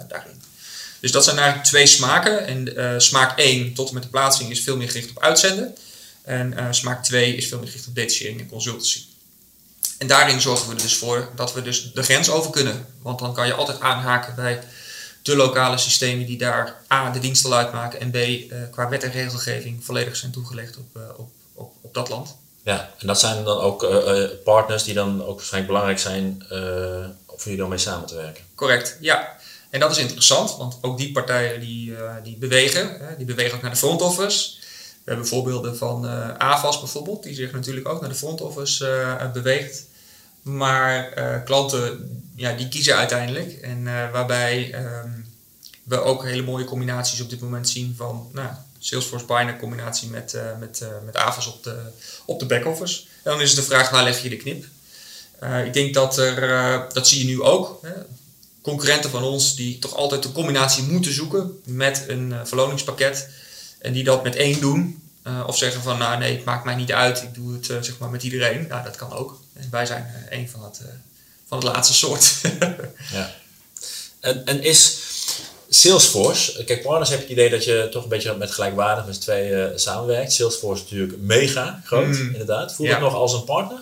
[0.08, 0.42] daarin.
[1.00, 2.46] Dus dat zijn eigenlijk twee smaken.
[2.46, 5.76] En smaak 1 tot en met de plaatsing is veel meer gericht op uitzenden.
[6.24, 9.04] En smaak 2 is veel meer gericht op detachering en consultancy.
[10.02, 12.86] En daarin zorgen we er dus voor dat we dus de grens over kunnen.
[13.02, 14.64] Want dan kan je altijd aanhaken bij
[15.22, 18.00] de lokale systemen die daar A, de dienst al uitmaken.
[18.00, 22.10] En B, uh, qua wet en regelgeving volledig zijn toegelegd op, op, op, op dat
[22.10, 22.36] land.
[22.64, 23.88] Ja, en dat zijn dan ook
[24.44, 26.44] partners die dan ook waarschijnlijk belangrijk zijn
[27.26, 28.44] om voor jullie dan mee samen te werken.
[28.56, 29.40] Correct, ja.
[29.70, 33.56] En dat is interessant, want ook die partijen die, uh, die bewegen, hè, die bewegen
[33.56, 34.52] ook naar de front office.
[35.04, 36.08] We hebben voorbeelden van
[36.38, 39.84] AVAS bijvoorbeeld, die zich natuurlijk ook naar de front office beweegt.
[40.41, 41.04] Maar
[41.45, 43.51] klanten, ja, die kiezen uiteindelijk.
[43.51, 45.25] En waarbij um,
[45.84, 48.49] we ook hele mooie combinaties op dit moment zien van nou,
[48.80, 51.77] Salesforce Binary combinatie met, met, met AVAS op de,
[52.25, 53.01] op de back-office.
[53.01, 54.65] En dan is het de vraag, waar leg je de knip?
[55.65, 57.80] ik denk dat er, dat zie je nu ook.
[57.82, 57.91] Hè
[58.62, 63.30] concurrenten van ons die toch altijd de combinatie moeten zoeken met een uh, verloningspakket.
[63.80, 65.01] En die dat met één doen.
[65.27, 67.77] Uh, of zeggen van nou nee, het maakt mij niet uit, ik doe het uh,
[67.82, 68.67] zeg maar met iedereen.
[68.67, 69.40] Nou, dat kan ook.
[69.54, 70.82] En wij zijn een van het,
[71.48, 72.42] van het laatste soort.
[73.18, 73.36] ja.
[74.20, 75.00] En, en is
[75.74, 79.16] Salesforce, kijk, partners heb je het idee dat je toch een beetje met gelijkwaardig met
[79.16, 80.34] z'n tweeën samenwerkt.
[80.34, 82.32] Salesforce is natuurlijk mega groot, mm.
[82.32, 82.74] inderdaad.
[82.74, 83.80] Voel je het nog als een partner?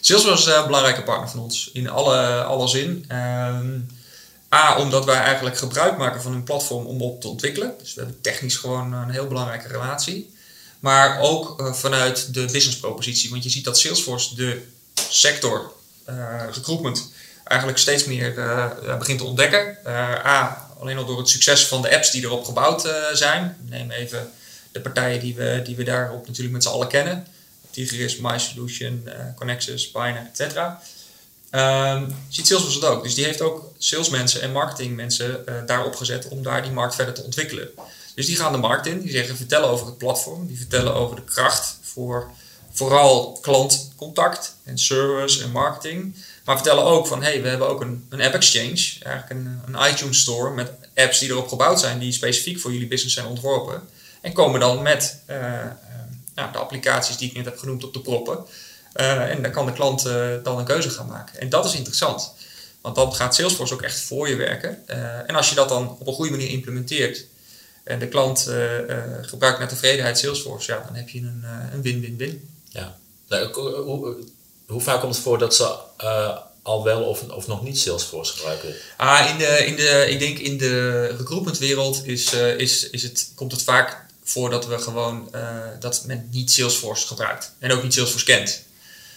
[0.00, 3.04] Salesforce is een belangrijke partner van ons, in alle, alle zin.
[3.08, 3.78] Ehm,
[4.54, 7.74] A, omdat wij eigenlijk gebruik maken van hun platform om op te ontwikkelen.
[7.78, 10.34] Dus we hebben technisch gewoon een heel belangrijke relatie.
[10.80, 13.30] Maar ook uh, vanuit de business propositie.
[13.30, 14.62] Want je ziet dat Salesforce de
[15.08, 15.72] sector
[16.08, 17.12] uh, recruitment
[17.44, 19.78] eigenlijk steeds meer uh, begint te ontdekken.
[19.86, 23.56] A, alleen al door het succes van de apps die erop gebouwd zijn.
[23.68, 24.30] Neem even
[24.72, 27.26] de partijen die we, die we daarop natuurlijk met z'n allen kennen.
[27.70, 30.56] Tigris, MySolution, Connexus, Binary, etc.
[31.50, 33.02] Um, ziet Salesforce dat ook.
[33.02, 37.14] Dus die heeft ook salesmensen en marketingmensen uh, daarop gezet om daar die markt verder
[37.14, 37.68] te ontwikkelen.
[38.14, 41.16] Dus die gaan de markt in, die zeggen vertellen over het platform, die vertellen over
[41.16, 42.30] de kracht voor
[42.76, 46.16] vooral klantcontact en service en marketing.
[46.44, 49.90] Maar vertellen ook van hey, we hebben ook een, een app exchange, eigenlijk een, een
[49.90, 53.82] iTunes store met apps die erop gebouwd zijn, die specifiek voor jullie business zijn ontworpen.
[54.20, 55.64] En komen dan met uh, uh,
[56.34, 58.44] nou, de applicaties die ik net heb genoemd op de proppen.
[58.96, 60.02] Uh, en dan kan de klant
[60.42, 61.40] dan een keuze gaan maken.
[61.40, 62.32] En dat is interessant.
[62.80, 64.88] Want dan gaat Salesforce ook echt voor je werken.
[65.26, 67.24] En als je dat dan op een goede manier implementeert
[67.84, 68.50] en de klant
[69.22, 71.20] gebruikt met tevredenheid Salesforce, ja, dan heb je
[71.72, 72.55] een win-win-win.
[72.76, 72.98] Ja.
[73.28, 73.52] Nou,
[74.66, 75.76] hoe, vaak komt het voor dat ze
[76.62, 78.74] al wel of, of nog niet Salesforce gebruiken?
[78.96, 83.52] Ah, in de, in de, ik denk in de recruitmentwereld is, is, is het, komt
[83.52, 85.30] het vaak voor dat we gewoon
[85.80, 88.64] dat men niet Salesforce gebruikt en ook niet Salesforce kent.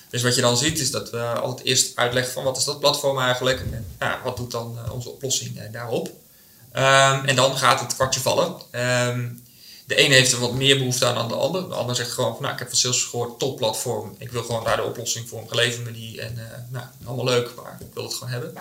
[0.10, 2.80] Dus wat je dan ziet is dat we altijd eerst uitleggen van wat is dat
[2.80, 6.08] platform eigenlijk en ja, wat doet dan onze oplossing daarop.
[6.74, 8.56] Um, en dan gaat het kwartje vallen.
[9.08, 9.43] Um,
[9.89, 11.69] de ene heeft er wat meer behoefte aan dan de ander.
[11.69, 14.15] De ander zegt gewoon van nou, ik heb van Salesforce gehoord, top platform.
[14.17, 17.56] Ik wil gewoon daar de oplossing voor, geleverd me die en uh, nou, allemaal leuk,
[17.56, 18.54] maar ik wil het gewoon hebben.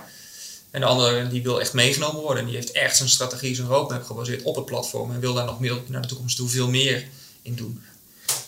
[0.71, 2.39] En de andere die wil echt meegenomen worden.
[2.39, 5.13] En die heeft echt zijn strategie, zijn roadmap gebaseerd op het platform.
[5.13, 7.09] En wil daar nog meer naar de toekomst toe veel meer
[7.43, 7.83] in doen.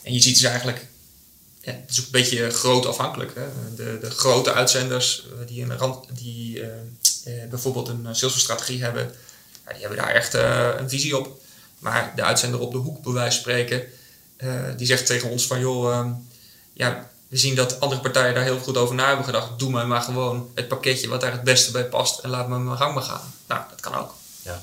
[0.02, 0.86] En je ziet dus eigenlijk
[1.60, 3.34] ja, het is ook een beetje groot afhankelijk.
[3.34, 3.74] Hè?
[3.76, 6.62] De, de grote uitzenders eh, die, een rand, die
[7.50, 9.14] bijvoorbeeld een Salesforce-strategie hebben,
[9.66, 11.40] ja, die hebben daar echt een visie op.
[11.80, 13.82] Maar de uitzender op de hoek, bij wijze van spreken,
[14.76, 16.10] die zegt tegen ons van joh, ehm,
[16.72, 19.58] ja, we zien dat andere partijen daar heel goed over na hebben gedacht.
[19.58, 22.58] Doe mij maar gewoon het pakketje wat daar het beste bij past en laat me
[22.58, 23.34] mijn gang maar gaan.
[23.46, 24.14] Nou, dat kan ook.
[24.42, 24.62] Ja.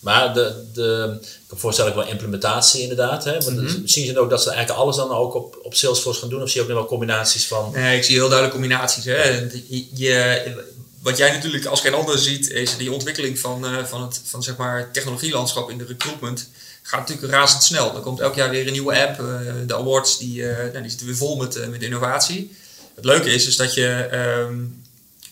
[0.00, 3.24] Maar de, de, ik kan voorstellen wel implementatie inderdaad.
[3.24, 3.32] Hè?
[3.32, 3.86] Want mm-hmm.
[3.86, 6.42] Zien ze ook dat ze eigenlijk alles dan ook op, op Salesforce gaan doen?
[6.42, 7.70] Of zie je ook nog wel combinaties van?
[7.72, 9.04] Nee, ik zie heel duidelijk combinaties.
[9.04, 9.48] Hè?
[9.92, 10.64] Je,
[11.08, 14.42] wat jij natuurlijk als geen ander ziet, is die ontwikkeling van, uh, van het van,
[14.42, 16.48] zeg maar, technologielandschap in de recruitment.
[16.82, 17.94] Gaat natuurlijk razendsnel.
[17.94, 19.20] Er komt elk jaar weer een nieuwe app.
[19.20, 19.26] Uh,
[19.66, 22.56] de awards die, uh, nou, die zitten weer vol met, met innovatie.
[22.94, 24.08] Het leuke is, is dat, je,
[24.48, 24.84] um,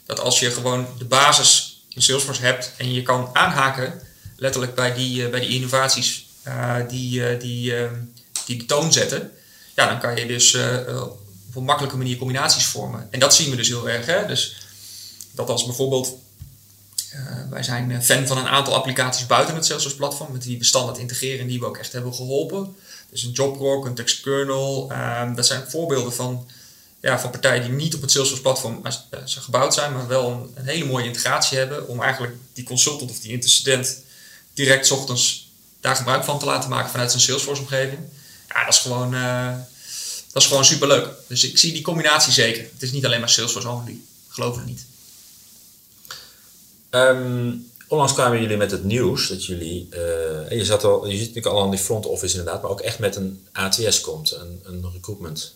[0.06, 4.00] dat als je gewoon de basis in Salesforce hebt en je kan aanhaken
[4.36, 6.26] letterlijk bij die, eh, bij die innovaties
[6.88, 7.74] die, die,
[8.46, 9.30] die de toon zetten,
[9.74, 10.54] ja, dan kan je dus
[11.46, 13.08] op een makkelijke manier combinaties vormen.
[13.10, 14.06] En dat zien we dus heel erg.
[14.06, 14.26] Hè?
[14.26, 14.65] Dus
[15.36, 16.16] dat als bijvoorbeeld
[17.50, 20.98] wij zijn fan van een aantal applicaties buiten het Salesforce platform, met wie we standaard
[20.98, 22.76] integreren en die we ook echt hebben geholpen.
[23.10, 26.46] Dus een JobRock, een TextKernel, ehm, dat zijn voorbeelden van,
[27.00, 28.82] ja, van partijen die niet op het Salesforce platform
[29.24, 33.32] gebouwd zijn, maar wel een, hele mooie integratie hebben om eigenlijk die consultant of die
[33.32, 34.00] intercedent
[34.54, 35.48] direct ochtends
[35.80, 38.00] daar gebruik van te laten maken vanuit zijn Salesforce omgeving.
[38.48, 39.10] Ja, dat is gewoon,
[40.32, 41.08] dat is gewoon superleuk.
[41.26, 42.62] Dus ik zie die combinatie zeker.
[42.72, 43.96] Het is niet alleen maar Salesforce only.
[44.28, 44.84] Geloof ik niet.
[46.96, 51.26] Um, onlangs kwamen jullie met het nieuws dat jullie, uh, je, zat al, je ziet
[51.26, 54.60] natuurlijk al aan die front office inderdaad, maar ook echt met een ATS komt, een,
[54.64, 55.54] een recruitment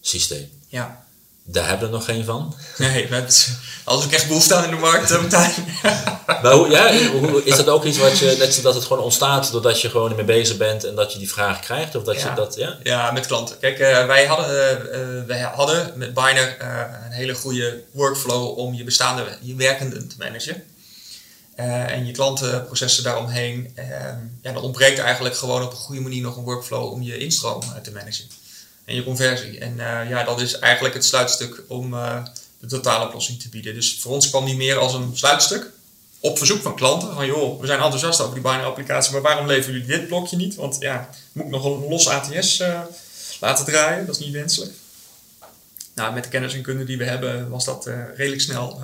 [0.00, 0.50] systeem.
[0.68, 1.04] Ja.
[1.48, 2.54] Daar hebben we nog geen van.
[2.78, 3.48] Nee, met,
[3.84, 5.52] als ik echt behoefte aan in de markt, Martijn.
[6.42, 6.88] maar hoe, ja,
[7.44, 10.24] is dat ook iets wat je, net dat het gewoon ontstaat doordat je gewoon ermee
[10.24, 11.94] bezig bent en dat je die vraag krijgt?
[11.94, 12.28] Of dat ja.
[12.28, 12.78] je dat, ja?
[12.82, 13.58] ja, met klanten.
[13.58, 16.56] Kijk, uh, wij, hadden, uh, wij hadden met Biner
[17.06, 20.62] een hele goede workflow om je bestaande, je werkenden te managen.
[21.56, 23.72] En je klantenprocessen daaromheen.
[24.42, 27.62] ja, dan ontbreekt eigenlijk gewoon op een goede manier nog een workflow om je instroom
[27.82, 28.24] te managen
[28.86, 29.58] en je conversie.
[29.58, 32.24] En uh, ja, dat is eigenlijk het sluitstuk om uh,
[32.60, 33.74] de totale oplossing te bieden.
[33.74, 35.70] Dus voor ons kwam die meer als een sluitstuk
[36.20, 37.14] op verzoek van klanten.
[37.14, 40.36] Van joh, we zijn enthousiast over die binary applicatie, maar waarom leveren jullie dit blokje
[40.36, 40.54] niet?
[40.54, 42.80] Want ja, moet ik nog een los ATS uh,
[43.40, 44.06] laten draaien?
[44.06, 44.72] Dat is niet wenselijk.
[45.94, 48.80] Nou, met de kennis en kunde die we hebben, was dat redelijk snel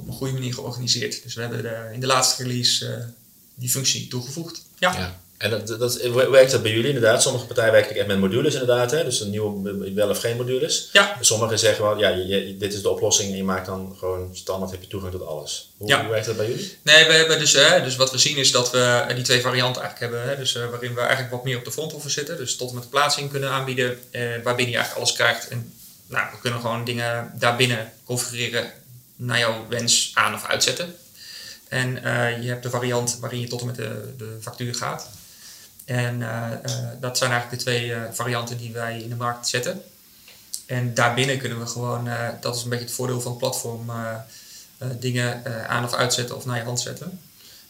[0.00, 1.22] op een goede manier georganiseerd.
[1.22, 3.08] Dus we hebben de, in de laatste release
[3.54, 4.62] die functie toegevoegd.
[4.78, 4.92] ja.
[4.92, 5.20] ja.
[5.40, 7.22] En dat, dat, werkt dat bij jullie inderdaad?
[7.22, 9.04] Sommige partijen werken echt met modules inderdaad, hè?
[9.04, 10.88] dus een nieuwe wel of geen modules.
[10.92, 11.16] Ja.
[11.20, 14.70] Sommigen zeggen wel, ja, je, dit is de oplossing en je maakt dan gewoon standaard,
[14.70, 15.70] heb je toegang tot alles.
[15.76, 16.00] Hoe, ja.
[16.00, 16.76] hoe werkt dat bij jullie?
[16.82, 19.82] Nee, we hebben dus, hè, dus wat we zien is dat we die twee varianten
[19.82, 20.30] eigenlijk hebben.
[20.30, 22.68] Hè, dus, uh, waarin we eigenlijk wat meer op de front office zitten, dus tot
[22.68, 25.48] en met de plaatsing kunnen aanbieden, eh, waarbinnen je eigenlijk alles krijgt.
[25.48, 25.72] En
[26.06, 28.72] nou, we kunnen gewoon dingen daarbinnen configureren
[29.20, 30.94] naar jouw wens aan of uitzetten.
[31.68, 35.08] En uh, je hebt de variant waarin je tot en met de, de factuur gaat.
[35.84, 39.82] En uh, uh, dat zijn eigenlijk de twee varianten die wij in de markt zetten.
[40.66, 42.08] En daarbinnen kunnen we gewoon,
[42.40, 43.90] dat is een beetje het voordeel van het platform,
[44.98, 47.20] dingen aan of uitzetten of naar je hand zetten.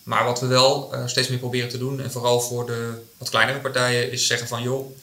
[0.03, 3.59] Maar wat we wel steeds meer proberen te doen, en vooral voor de wat kleinere
[3.59, 4.97] partijen, is zeggen van joh,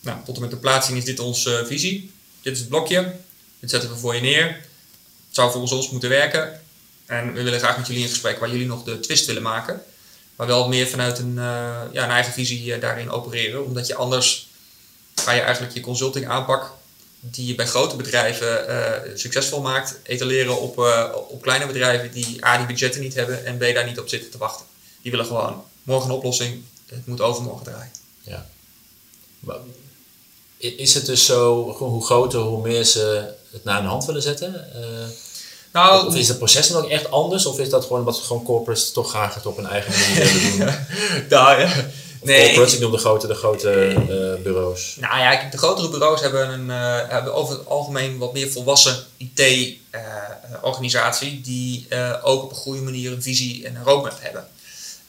[0.00, 2.12] nou, tot en met de plaatsing is dit onze visie.
[2.42, 3.14] Dit is het blokje,
[3.60, 4.68] dit zetten we voor je neer.
[5.30, 6.60] Zou volgens ons moeten werken.
[7.06, 9.82] En we willen graag met jullie in gesprek waar jullie nog de twist willen maken
[10.40, 13.64] maar wel meer vanuit een, uh, ja, een eigen visie uh, daarin opereren.
[13.64, 14.48] Omdat je anders
[15.14, 16.72] ga je eigenlijk je consulting aanpak
[17.20, 20.78] die je bij grote bedrijven uh, succesvol maakt, etaleren op,
[21.28, 24.30] op kleine bedrijven die A, die budgetten niet hebben en B, daar niet op zitten
[24.30, 24.66] te wachten.
[25.02, 27.92] Die willen gewoon morgen een oplossing, het moet overmorgen draaien.
[28.22, 28.46] Ja.
[30.56, 34.66] Is het dus zo, hoe groter, hoe meer ze het naar hun hand willen zetten?
[35.72, 37.46] Nou, of is het proces dan ook echt anders?
[37.46, 40.42] Of is dat gewoon wat gewoon corporates toch graag het op een eigen manier willen
[40.50, 40.58] doen?
[41.28, 41.72] nou, ja.
[42.22, 44.96] Nee, corporates, ik noem de grote, de grote uh, bureaus.
[45.00, 49.04] Nou ja, de grotere bureaus hebben, een, uh, hebben over het algemeen wat meer volwassen
[49.16, 51.86] IT-organisatie uh, die
[52.22, 54.48] ook op een goede manier een visie en een roadmap hebben.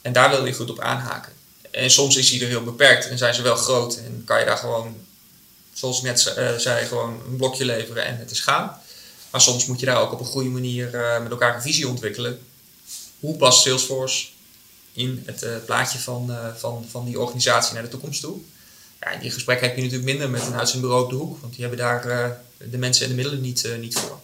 [0.02, 1.32] En daar wil je goed op aanhaken.
[1.70, 4.44] En soms is die er heel beperkt en zijn ze wel groot en kan je
[4.44, 4.96] daar gewoon,
[5.82, 6.20] zoals ik net
[6.62, 8.80] zei, gewoon een blokje leveren en het is gaan.
[9.30, 11.88] Maar soms moet je daar ook op een goede manier uh, met elkaar een visie
[11.88, 12.40] ontwikkelen.
[13.20, 14.26] Hoe past Salesforce
[14.92, 18.38] in het uh, plaatje van, van, van die organisatie naar de toekomst toe?
[19.00, 21.60] Ja, die gesprekken heb je natuurlijk minder met een uitzendbureau op de hoek, want die
[21.60, 22.40] hebben daar
[22.70, 24.20] de mensen en de middelen niet, niet voor.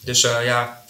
[0.00, 0.84] Dus ja,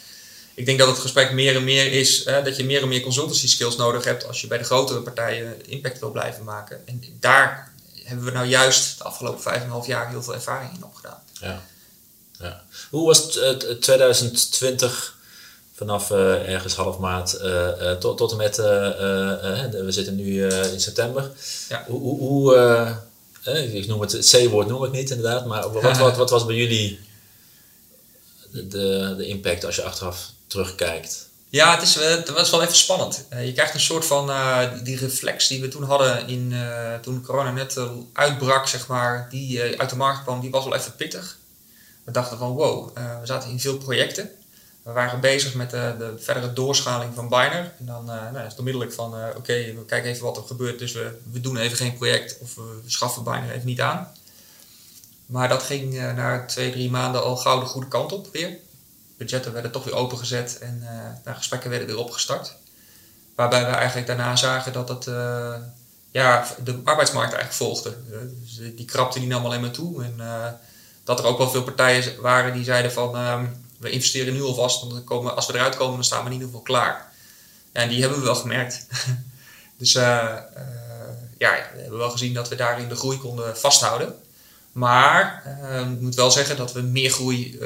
[0.54, 3.48] ik denk dat het gesprek meer en meer is dat je meer en meer consultancy
[3.48, 6.86] skills nodig hebt als je bij de grotere partijen impact wil blijven maken.
[6.86, 7.74] En daar
[8.06, 10.84] hebben we nou juist de afgelopen vijf en een half jaar heel veel ervaring in
[10.84, 11.22] opgedaan.
[11.40, 11.62] Ja.
[12.38, 12.64] Ja.
[12.90, 15.16] Hoe was het 2020
[15.72, 20.80] vanaf uh, ergens half maart uh, uh, tot, tot en met, we zitten nu in
[20.80, 21.30] september.
[21.68, 21.84] Ja.
[21.86, 22.96] Hoe, hoe, hoe
[23.72, 26.56] ik noem het, het C-woord noem ik niet inderdaad, maar wat, wat, wat was bij
[26.56, 27.00] jullie
[28.50, 31.25] de, de impact als je achteraf terugkijkt?
[31.48, 33.26] Ja, het, is, het was wel even spannend.
[33.44, 34.30] je krijgt een soort van
[34.82, 36.54] die reflex die we toen hadden in,
[37.02, 37.80] toen corona net
[38.12, 41.36] uitbrak, zeg maar, die uit de markt kwam, die was wel even pittig
[42.06, 44.30] we dachten van wow, we zaten in veel projecten.
[44.82, 47.72] We waren bezig met de, de verdere doorschaling van Biner.
[47.78, 50.78] En dan nou, is het onmiddellijk van oké, we kijken even wat er gebeurt.
[50.78, 54.12] Dus we, we doen even geen project of we schaffen Biner even niet aan.
[55.26, 58.58] Maar dat ging na twee, drie maanden al gauw de goede kant op weer.
[59.16, 60.78] Budgetten werden toch weer opengezet en
[61.24, 62.54] nou, gesprekken werden weer opgestart.
[63.34, 65.04] Waarbij we eigenlijk daarna zagen dat het,
[66.10, 67.96] ja, de arbeidsmarkt eigenlijk volgde.
[68.42, 70.04] dus die krapte niet allemaal alleen maar toe.
[70.04, 70.20] En
[71.04, 73.16] dat er ook wel veel partijen waren die zeiden van...
[73.16, 76.32] Um, we investeren nu alvast, want komen, als we eruit komen, dan staan we in
[76.32, 77.12] ieder geval klaar.
[77.72, 78.86] En die hebben we wel gemerkt.
[79.78, 79.92] dus
[81.38, 84.14] ja, we hebben wel gezien dat we daarin de groei konden vasthouden.
[84.76, 85.42] Maar
[85.92, 87.58] ik moet wel zeggen dat we meer groei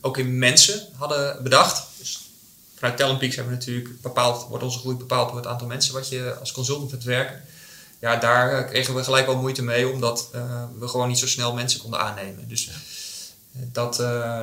[0.00, 1.86] ook in mensen hadden bedacht.
[1.98, 2.30] Dus
[2.74, 6.08] vanuit Talentpeaks hebben we natuurlijk bepaald, wordt onze groei bepaald door het aantal mensen wat
[6.08, 7.42] je als consultant hebt werken.
[8.04, 11.26] Ja, daar eh, kregen we gelijk wel moeite mee, omdat uh, we gewoon niet zo
[11.26, 12.48] snel mensen konden aannemen.
[12.48, 12.74] Dus eh,
[13.72, 13.96] dat,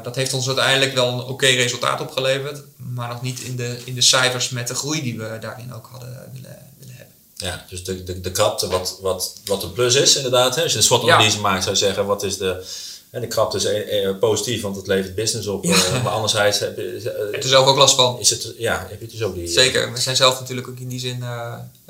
[0.03, 3.95] dat heeft ons uiteindelijk wel een oké resultaat opgeleverd, maar nog niet in de, in
[3.95, 7.00] de cijfers met de groei die we daarin ook hadden willen, willen hebben.
[7.41, 10.55] Ja, dus de, de, de krapte, wat, wat, wat een plus is inderdaad.
[10.55, 10.63] Hè?
[10.63, 11.41] Als je een SWOT-analyse ja.
[11.41, 12.63] maakt, zou je zeggen, wat is de
[13.11, 15.63] en de krapte is eh, eh, positief, want het levert business op.
[15.63, 15.75] Ja.
[15.75, 16.97] Uh, maar anderzijds heb je...
[16.97, 18.19] Uh, heb je zelf ook last van.
[18.19, 19.47] Is het, ja, heb je dus ook die...
[19.47, 19.91] Zeker.
[19.93, 21.23] We zijn zelf natuurlijk ook in die zin...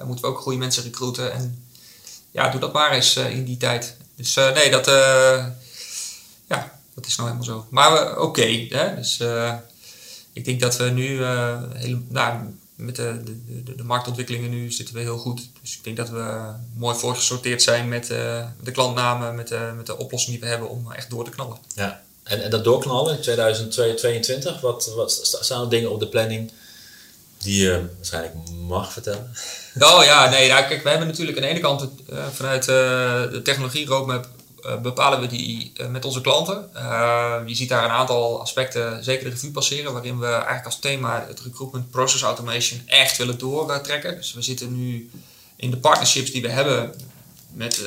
[0.04, 1.34] moeten we ook goede mensen recruiten.
[1.34, 1.64] En
[2.32, 3.96] ja, doe dat maar eens in die tijd.
[4.16, 4.86] Dus nee, dat...
[6.48, 7.66] ja, dat is nou helemaal zo.
[7.70, 8.22] Maar oké.
[8.22, 9.20] Okay, dus
[10.34, 11.24] ik denk dat we nu...
[11.74, 12.38] hele, nou,
[12.82, 13.22] met de,
[13.64, 15.50] de, de, marktontwikkelingen nu zitten we heel goed.
[15.62, 19.86] Dus ik denk dat we mooi voorgesorteerd zijn met uh, de klantnamen, met, uh, met
[19.86, 21.58] de oplossing die we hebben om echt door te knallen.
[21.76, 26.52] Ja, en, en dat doorknallen in 2022, wat, wat staan er dingen op de planning
[27.38, 28.34] die je waarschijnlijk
[28.68, 29.34] mag vertellen?
[29.80, 33.42] Oh ja, nee, nou, kijk, we hebben natuurlijk aan de ene kant uh, vanuit de
[33.44, 34.30] technologie roadmap eh,
[34.82, 36.76] bepalen we die eh, met onze klanten.
[36.76, 40.80] Eh, je ziet daar een aantal aspecten zeker de revue passeren, waarin we eigenlijk als
[40.80, 44.16] thema het recruitment process automation echt willen doortrekken.
[44.16, 45.10] Dus we zitten nu
[45.56, 46.94] in de partnerships die we hebben
[47.54, 47.82] met,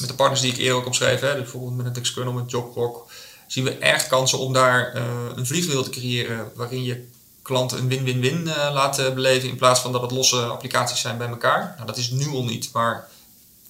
[0.00, 2.50] met de partners die ik eerder ook omschreef, hè, dus bijvoorbeeld met het External, met
[2.50, 3.10] JobClock,
[3.46, 4.94] zien we echt kansen om daar
[5.36, 7.08] een vliegwiel te creëren waarin je
[7.42, 11.72] klanten een win-win-win laten beleven in plaats van dat het losse applicaties zijn bij elkaar.
[11.74, 13.08] Nou, dat is nu al niet, maar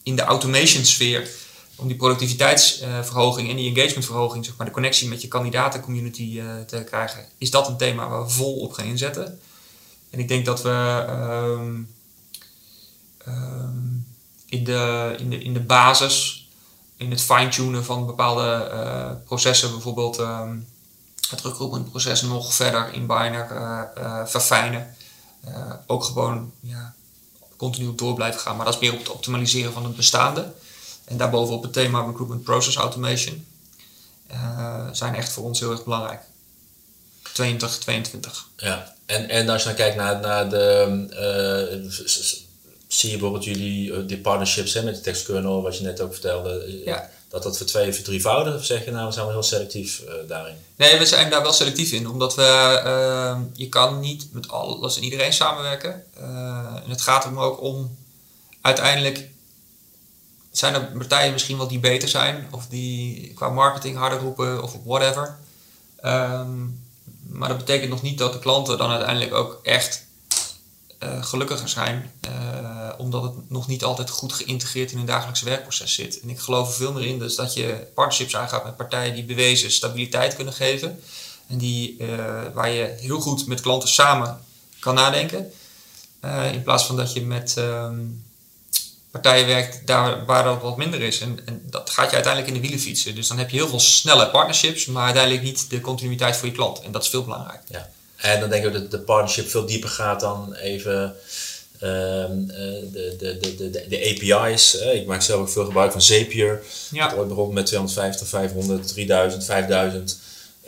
[0.02, 1.28] in de automation sfeer
[1.82, 6.84] om die productiviteitsverhoging en die engagementverhoging, zeg maar, de connectie met je kandidatencommunity uh, te
[6.84, 9.40] krijgen, is dat een thema waar we vol op gaan inzetten.
[10.10, 11.94] En ik denk dat we um,
[13.28, 14.06] um,
[14.46, 16.48] in, de, in, de, in de basis,
[16.96, 20.66] in het fine-tunen van bepaalde uh, processen, bijvoorbeeld um,
[21.30, 23.48] het recruitmentproces nog verder in Biner
[23.98, 24.94] uh, verfijnen.
[25.86, 26.94] ook gewoon ja,
[27.56, 30.52] continu door blijven gaan, maar dat is meer op het optimaliseren van het bestaande.
[31.04, 33.46] En daarbovenop het thema Recruitment Process Automation
[34.32, 36.20] uh, zijn echt voor ons heel erg belangrijk.
[37.32, 38.46] 2022.
[38.56, 41.76] Ja, en, en als je dan kijkt naar, naar de.
[41.80, 41.90] Uh,
[42.86, 46.12] zie je bijvoorbeeld jullie uh, die partnerships hè, met de TextKernel, wat je net ook
[46.12, 46.80] vertelde.
[46.84, 47.10] Ja.
[47.28, 50.02] Dat dat voor twee, voor drievoudig, of zeg je nou, we zijn wel heel selectief
[50.28, 50.54] daarin?
[50.76, 55.02] Nee, we zijn daar wel selectief in, omdat we, je kan niet met alles en
[55.02, 56.04] iedereen samenwerken.
[56.84, 57.96] en het gaat er ook om
[58.60, 59.28] uiteindelijk
[60.52, 64.76] zijn er partijen misschien wel die beter zijn of die qua marketing harder roepen of
[64.84, 65.38] whatever.
[66.00, 66.60] Ehm,
[67.22, 70.04] maar dat betekent nog niet dat de klanten dan uiteindelijk ook echt
[71.02, 75.94] uh, gelukkiger zijn, uh, omdat het nog niet altijd goed geïntegreerd in hun dagelijkse werkproces
[75.94, 76.20] zit.
[76.20, 79.24] En ik geloof er veel meer in dus dat je partnerships aangaat met partijen die
[79.24, 81.00] bewezen stabiliteit kunnen geven
[81.46, 84.40] en die, uh, waar je heel goed met klanten samen
[84.78, 85.52] kan nadenken.
[86.52, 88.24] in plaats van dat je met um,
[89.12, 91.20] partijen werkt daar waar dat wat minder is.
[91.20, 93.14] En, en, dat gaat je uiteindelijk in de wielen fietsen.
[93.14, 96.54] Dus dan heb je heel veel snelle partnerships, maar uiteindelijk niet de continuïteit voor je
[96.54, 96.80] klant.
[96.80, 97.64] En dat is veel belangrijker.
[97.68, 97.88] Ja.
[98.16, 101.16] En dan denk ik dat de partnership veel dieper gaat dan even
[101.82, 104.74] um, de, de, de, de, de API's.
[104.74, 106.62] ik maak zelf ook veel gebruik van Zapier.
[106.90, 107.08] Ja.
[107.08, 110.18] Dat ooit begon met 250, 500, 3000, 5000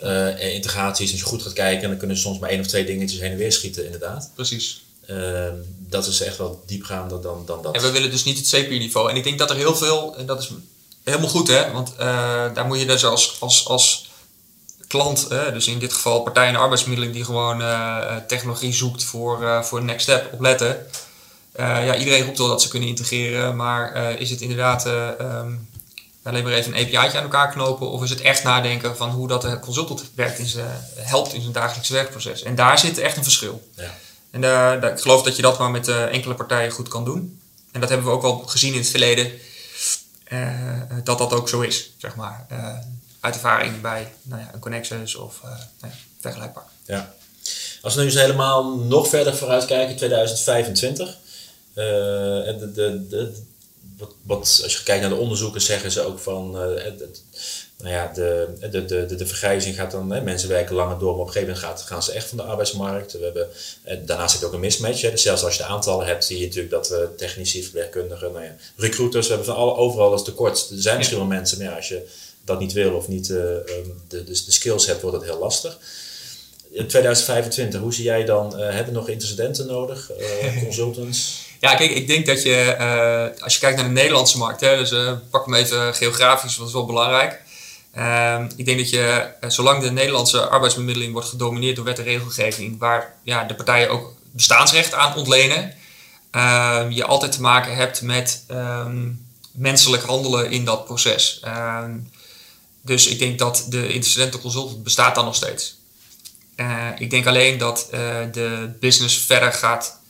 [0.03, 1.11] uh, integraties.
[1.11, 3.31] Als je goed gaat kijken, dan kunnen ze soms maar één of twee dingetjes heen
[3.31, 4.31] en weer schieten, inderdaad.
[4.35, 4.85] Precies.
[5.07, 7.75] Ehm, dat is echt wel diepgaander dan, dan dat.
[7.75, 9.11] En we willen dus niet het CPU-niveau.
[9.11, 10.51] En ik denk dat er heel veel, en dat is
[11.05, 12.07] helemaal goed hè, want uh,
[12.55, 14.11] daar moet je dus als, als, als
[14.87, 19.43] klant, hè, dus in dit geval partijen en arbeidsmiddelen die gewoon uh, technologie zoekt voor,
[19.43, 20.87] uh, voor next step, op letten.
[21.57, 24.87] ja, iedereen roept wel dat ze kunnen integreren, maar is het inderdaad
[25.21, 25.69] um,
[26.23, 29.29] alleen maar even een API'tje aan elkaar knopen of is het echt nadenken van hoe
[29.29, 32.43] dat de consultant werkt in zijn, helpt in zijn dagelijks werkproces?
[32.43, 33.69] En daar zit echt een verschil.
[33.77, 33.95] Ja.
[34.35, 37.41] En ik geloof dat je dat maar met uh, enkele partijen goed kan doen.
[37.73, 39.33] En dat hebben we ook wel gezien in het verleden,
[40.33, 42.47] uh, dat dat ook zo is, zeg maar.
[42.53, 42.77] Uh,
[43.21, 45.41] uit ervaring bij nou ja, een Connexus of
[45.81, 46.65] nou vergelijkbaar.
[46.85, 47.15] Ja.
[47.83, 51.09] Als we nu eens helemaal nog verder vooruit kijken, 2025.
[51.75, 53.43] en de, de, de,
[53.97, 56.57] wat, wat, als je kijkt naar de onderzoeken, zeggen ze ook van
[57.85, 61.21] nou ja, de, de, de, de, vergrijzing gaat dan, hè, mensen werken langer door, maar
[61.21, 63.13] op een gegeven moment gaat, gaan ze echt van de arbeidsmarkt.
[63.13, 63.49] We hebben,
[63.83, 65.01] eh, daarnaast heb je ook een mismatch.
[65.01, 65.11] Hè.
[65.11, 68.45] Dus zelfs als je de aantallen hebt, zie je natuurlijk dat we technici, verpleegkundigen, nou
[68.45, 70.71] ja, recruiters, we hebben van alle, overal als tekort.
[70.71, 72.07] Er zijn misschien wel mensen, maar ja, als je
[72.45, 75.79] dat niet wil of niet uh, de, de, de, skills hebt, wordt dat heel lastig.
[76.71, 80.11] In 2025, hoe zie jij dan, uh, hebben we nog intercedenten nodig,
[80.65, 81.44] consultants?
[81.65, 82.77] Ja, kijk, ik denk dat je,
[83.41, 86.73] als je kijkt naar de Nederlandse markt, hè, dus pak hem even geografisch, dat is
[86.73, 87.41] wel belangrijk.
[87.93, 92.79] Ehm, ik denk dat je, zolang de Nederlandse arbeidsbemiddeling wordt gedomineerd door wet en regelgeving,
[92.79, 95.75] waar ja, de partijen ook bestaansrecht aan ontlenen,
[96.33, 101.41] uh, je altijd te maken hebt met um, menselijk handelen in dat proces.
[101.43, 101.93] Ehm,
[102.81, 105.77] dus ik denk dat de incidenten consultant bestaat dan nog steeds.
[106.57, 108.01] Uh, ik denk alleen dat uh,
[108.33, 110.03] de business verder gaat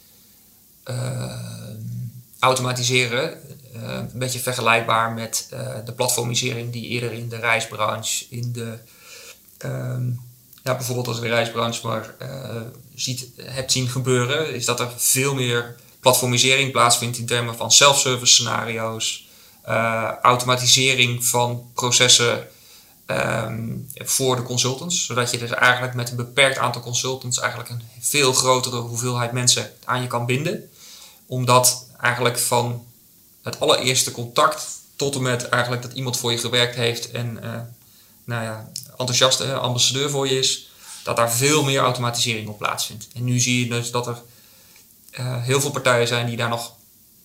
[2.38, 3.38] automatiseren.
[3.72, 5.48] een beetje vergelijkbaar met
[5.84, 8.78] de platformisering die eerder in de reisbranche, in de
[10.62, 12.14] ja, bijvoorbeeld als de reisbranche maar
[12.94, 18.32] ziet, hebt zien gebeuren, is dat er veel meer platformisering plaatsvindt in termen van self-service
[18.32, 19.28] scenario's,
[20.22, 22.48] automatisering van processen
[23.06, 27.82] um, voor de consultants, zodat je dus eigenlijk met een beperkt aantal consultants eigenlijk een
[28.00, 30.70] veel grotere hoeveelheid mensen aan je kan binden,
[31.26, 32.86] omdat eigenlijk van
[33.42, 34.66] het allereerste contact
[34.96, 37.60] tot en met eigenlijk dat iemand voor je gewerkt heeft en uh,
[38.24, 40.70] nou ja, enthousiaste ambassadeur voor je is,
[41.02, 43.08] dat daar veel meer automatisering op plaatsvindt.
[43.14, 44.22] En nu zie je dus dat er
[45.18, 46.72] uh, heel veel partijen zijn die daar nog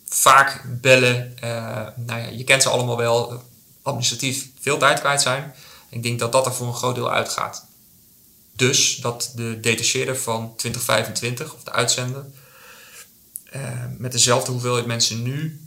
[0.06, 1.38] vaak bellen.
[1.96, 3.44] Nou ja, je kent ze allemaal wel,
[3.82, 5.54] administratief veel tijd kwijt zijn.
[5.90, 7.66] Ik denk dat dat er voor een groot deel uitgaat.
[8.56, 12.26] Dus dat de detacheerder van 2025, of de uitzender,
[13.56, 15.62] uh, met dezelfde hoeveelheid mensen nu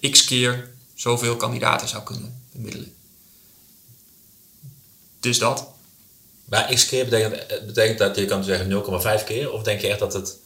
[0.00, 2.94] x keer zoveel kandidaten zou kunnen bemiddelen.
[5.20, 5.68] Dus dat.
[6.44, 9.52] Maar x keer betekent, betekent dat je kan zeggen 0,5 keer?
[9.52, 10.36] Of denk je echt dat het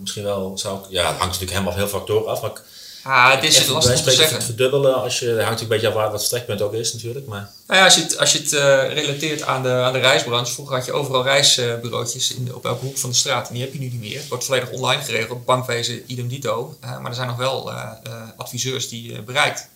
[0.00, 0.86] misschien wel zou...
[0.88, 2.40] Ja, het hangt natuurlijk helemaal van heel veel factoren af.
[2.40, 2.62] Maar
[3.08, 4.36] ah, het is lastig te zeggen.
[4.36, 7.26] Het verdubbelen, als je, het hangt een beetje af wat het strekpunt ook is natuurlijk.
[7.26, 7.50] Maar.
[7.66, 8.60] Nou ja, als je het, als je het uh,
[8.94, 10.52] relateert aan de, aan de reisbranche.
[10.52, 13.48] Vroeger had je overal reisbureautjes in op elke hoek van de straat.
[13.48, 14.18] En die heb je nu niet meer.
[14.18, 15.44] Het wordt volledig online geregeld.
[15.44, 16.76] Bankwezen, idem dito.
[16.84, 17.90] Uh, maar er zijn nog wel uh,
[18.36, 19.68] adviseurs die je bereikt.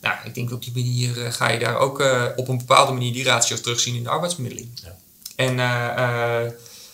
[0.00, 2.02] Nou, ik denk op die manier ga je daar ook
[2.36, 4.68] op een bepaalde manier die ratio terugzien in de arbeidsbemiddeling.
[4.82, 4.96] Ja.
[5.36, 5.58] En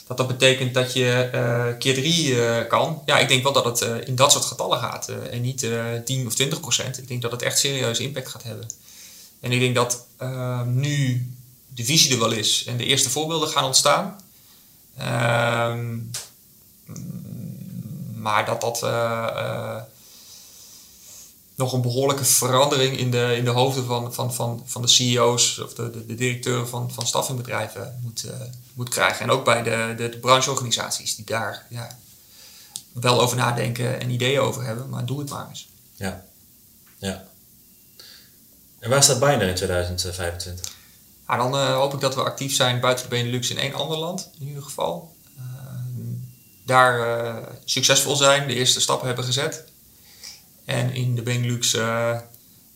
[0.08, 3.02] dat dat betekent dat je uh, keer drie uh, kan.
[3.06, 5.08] Ja, ik denk wel dat het uh, in dat soort getallen gaat.
[5.08, 5.66] en niet
[6.04, 6.98] 10 of 20 procent.
[6.98, 8.66] Ik denk dat het echt serieuze impact gaat hebben.
[9.40, 10.06] En ik denk dat
[10.64, 11.26] nu
[11.68, 14.20] de visie er wel is en de eerste voorbeelden gaan ontstaan.
[14.96, 15.96] Ehm,
[18.14, 18.78] maar dat dat
[21.58, 25.58] nog een behoorlijke verandering in de, in de hoofden van, van, van, van de CEO's
[25.58, 28.32] of de, de, de directeuren van, van staffingbedrijven moet, uh,
[28.74, 29.20] moet krijgen.
[29.20, 31.98] En ook bij de, de, de brancheorganisaties die daar ja,
[32.92, 35.68] wel over nadenken en ideeën over hebben, maar doe het maar eens.
[35.94, 36.24] Ja,
[36.98, 37.24] ja.
[38.78, 40.72] En waar staat Bijna in 2025?
[41.26, 43.98] Nou, dan uh, hoop ik dat we actief zijn buiten de Benelux in één ander
[43.98, 45.16] land, in ieder geval.
[45.36, 45.42] Uh,
[46.64, 49.64] daar uh, succesvol zijn, de eerste stappen hebben gezet.
[50.68, 52.18] En in de Benelux uh,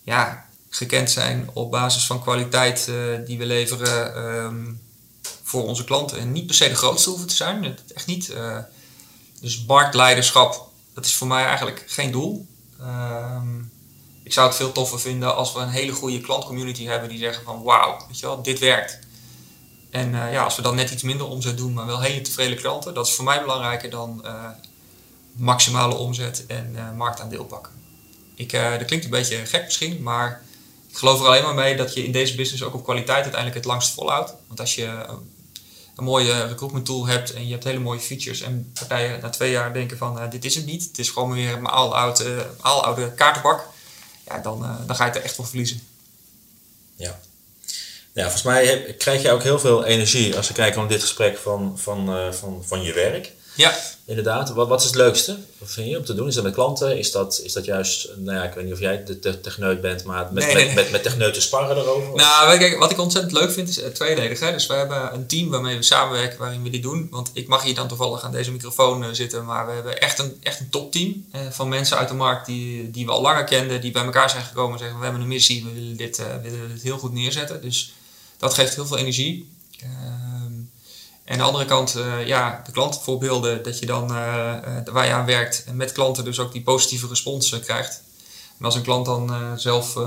[0.02, 4.80] ja, gekend zijn op basis van kwaliteit uh, die we leveren um,
[5.42, 6.18] voor onze klanten.
[6.18, 8.30] En niet per se de grootste hoeven te zijn, het, echt niet.
[8.30, 8.58] Uh,
[9.40, 12.46] dus marktleiderschap, dat is voor mij eigenlijk geen doel.
[12.80, 13.72] Um,
[14.22, 17.44] ik zou het veel toffer vinden als we een hele goede klantcommunity hebben die zeggen
[17.44, 18.98] van wauw, weet je wel, dit werkt.
[19.90, 22.94] En ja, als we dan net iets minder omzet doen, maar wel hele tevreden klanten,
[22.94, 24.24] dat is voor mij belangrijker dan
[25.32, 27.81] maximale omzet en marktaandeel pakken.
[28.34, 30.42] Ik, uh, dat klinkt een beetje gek misschien, maar
[30.90, 33.54] ik geloof er alleen maar mee dat je in deze business ook op kwaliteit uiteindelijk
[33.54, 34.34] het langst volhoudt.
[34.46, 38.70] Want als je een, mooie recruitment tool hebt en je hebt hele mooie features en
[38.74, 41.52] partijen na twee jaar denken van uh, dit is het niet, het is gewoon weer
[41.52, 43.68] een oude, oude kaartenbak,
[44.26, 45.82] ja, dan, uh, dan ga je het er echt voor verliezen.
[46.96, 47.20] Ja.
[48.12, 51.38] Ja, volgens mij krijg je ook heel veel energie als we kijken naar dit gesprek
[51.38, 53.32] van, van, van, van je werk.
[53.54, 53.74] Ja.
[54.04, 54.52] Inderdaad.
[54.52, 56.28] Wat, wat is het leukste vind je om te doen?
[56.28, 56.98] Is dat met klanten?
[56.98, 60.04] Is dat, is dat juist, nou ja, ik weet niet of jij de techneut bent,
[60.04, 62.14] maar met, nee, met, met, met techneuten sparren erover?
[62.14, 64.40] Nou, kijk, wat ik ontzettend leuk vind is uh, tweeledig.
[64.40, 64.52] Hè?
[64.52, 67.08] Dus we hebben een team waarmee we samenwerken, waarin we dit doen.
[67.10, 70.18] Want ik mag hier dan toevallig aan deze microfoon uh, zitten, maar we hebben echt
[70.18, 73.44] een, echt een topteam uh, van mensen uit de markt die, die we al langer
[73.44, 76.22] kenden, die bij elkaar zijn gekomen en zeggen: We hebben een missie, we willen dit,
[76.42, 77.62] willen dit heel goed neerzetten.
[77.62, 77.92] Dus
[78.38, 79.50] dat geeft heel veel energie.
[81.24, 84.54] En aan de andere kant, uh, ja, de klantvoorbeelden, dat je dan uh,
[84.84, 88.02] waar je aan werkt en met klanten dus ook die positieve respons krijgt.
[88.58, 89.98] En als een klant dan zelf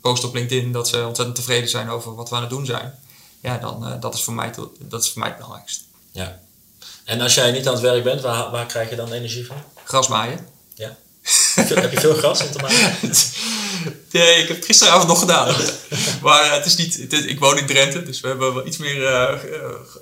[0.00, 2.98] post op LinkedIn dat ze ontzettend tevreden zijn over wat we aan het doen zijn,
[3.40, 5.84] ja, dan dat is voor mij, dat is voor mij het belangrijkste.
[6.10, 6.40] Ja.
[7.04, 9.56] En als jij niet aan het werk bent, waar, waar krijg je dan energie van?
[9.84, 10.48] Grasmaaien.
[10.74, 10.96] Ja.
[11.54, 13.14] heb je veel gras om te maken?
[14.10, 15.46] nee, ik heb het gisteravond nog gedaan.
[16.22, 18.66] maar uh, het is niet, het is, ik woon in Drenthe, dus we hebben wel
[18.66, 19.38] iets meer uh,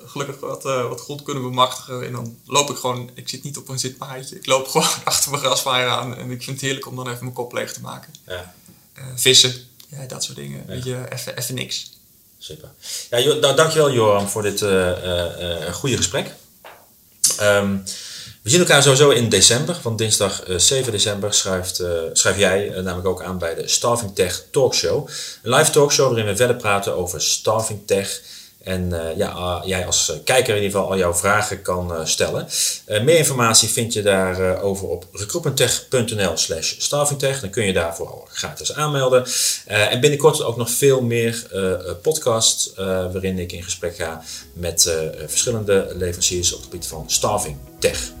[0.05, 2.05] gelukkig wat, wat grond kunnen bemachtigen.
[2.05, 4.35] En dan loop ik gewoon, ik zit niet op een zitpaadje.
[4.35, 7.23] Ik loop gewoon achter mijn grasmaaier aan en ik vind het heerlijk om dan even
[7.23, 8.13] mijn kop leeg te maken.
[8.27, 8.53] Ja.
[9.15, 9.53] vissen,
[9.87, 10.65] ja, dat soort dingen.
[10.67, 11.91] Weet je, even, even niks.
[12.37, 12.71] Super.
[13.09, 14.59] Ja, jo dankjewel Joram voor dit
[15.71, 16.33] goede gesprek.
[17.41, 17.83] Um,
[18.41, 22.67] we zien elkaar sowieso in december, want dinsdag 7 eh, december schrijft, uh, schrijf jij
[22.67, 25.07] uh, namelijk ook aan bij de Starving Tech Talkshow.
[25.43, 28.21] Een live talkshow waarin we verder praten over Starving Tech.
[28.63, 32.47] En ja, jij als kijker in ieder geval al jouw vragen kan stellen.
[32.87, 37.39] meer informatie vind je daarover op recruitmenttech.nl slash starvingtech.
[37.39, 39.25] Dan kun je daarvoor al gratis aanmelden.
[39.65, 41.47] en binnenkort ook nog veel meer
[42.01, 44.23] podcasts waarin ik in gesprek ga
[44.53, 44.93] met
[45.27, 48.20] verschillende leveranciers op het gebied van Starving Tech.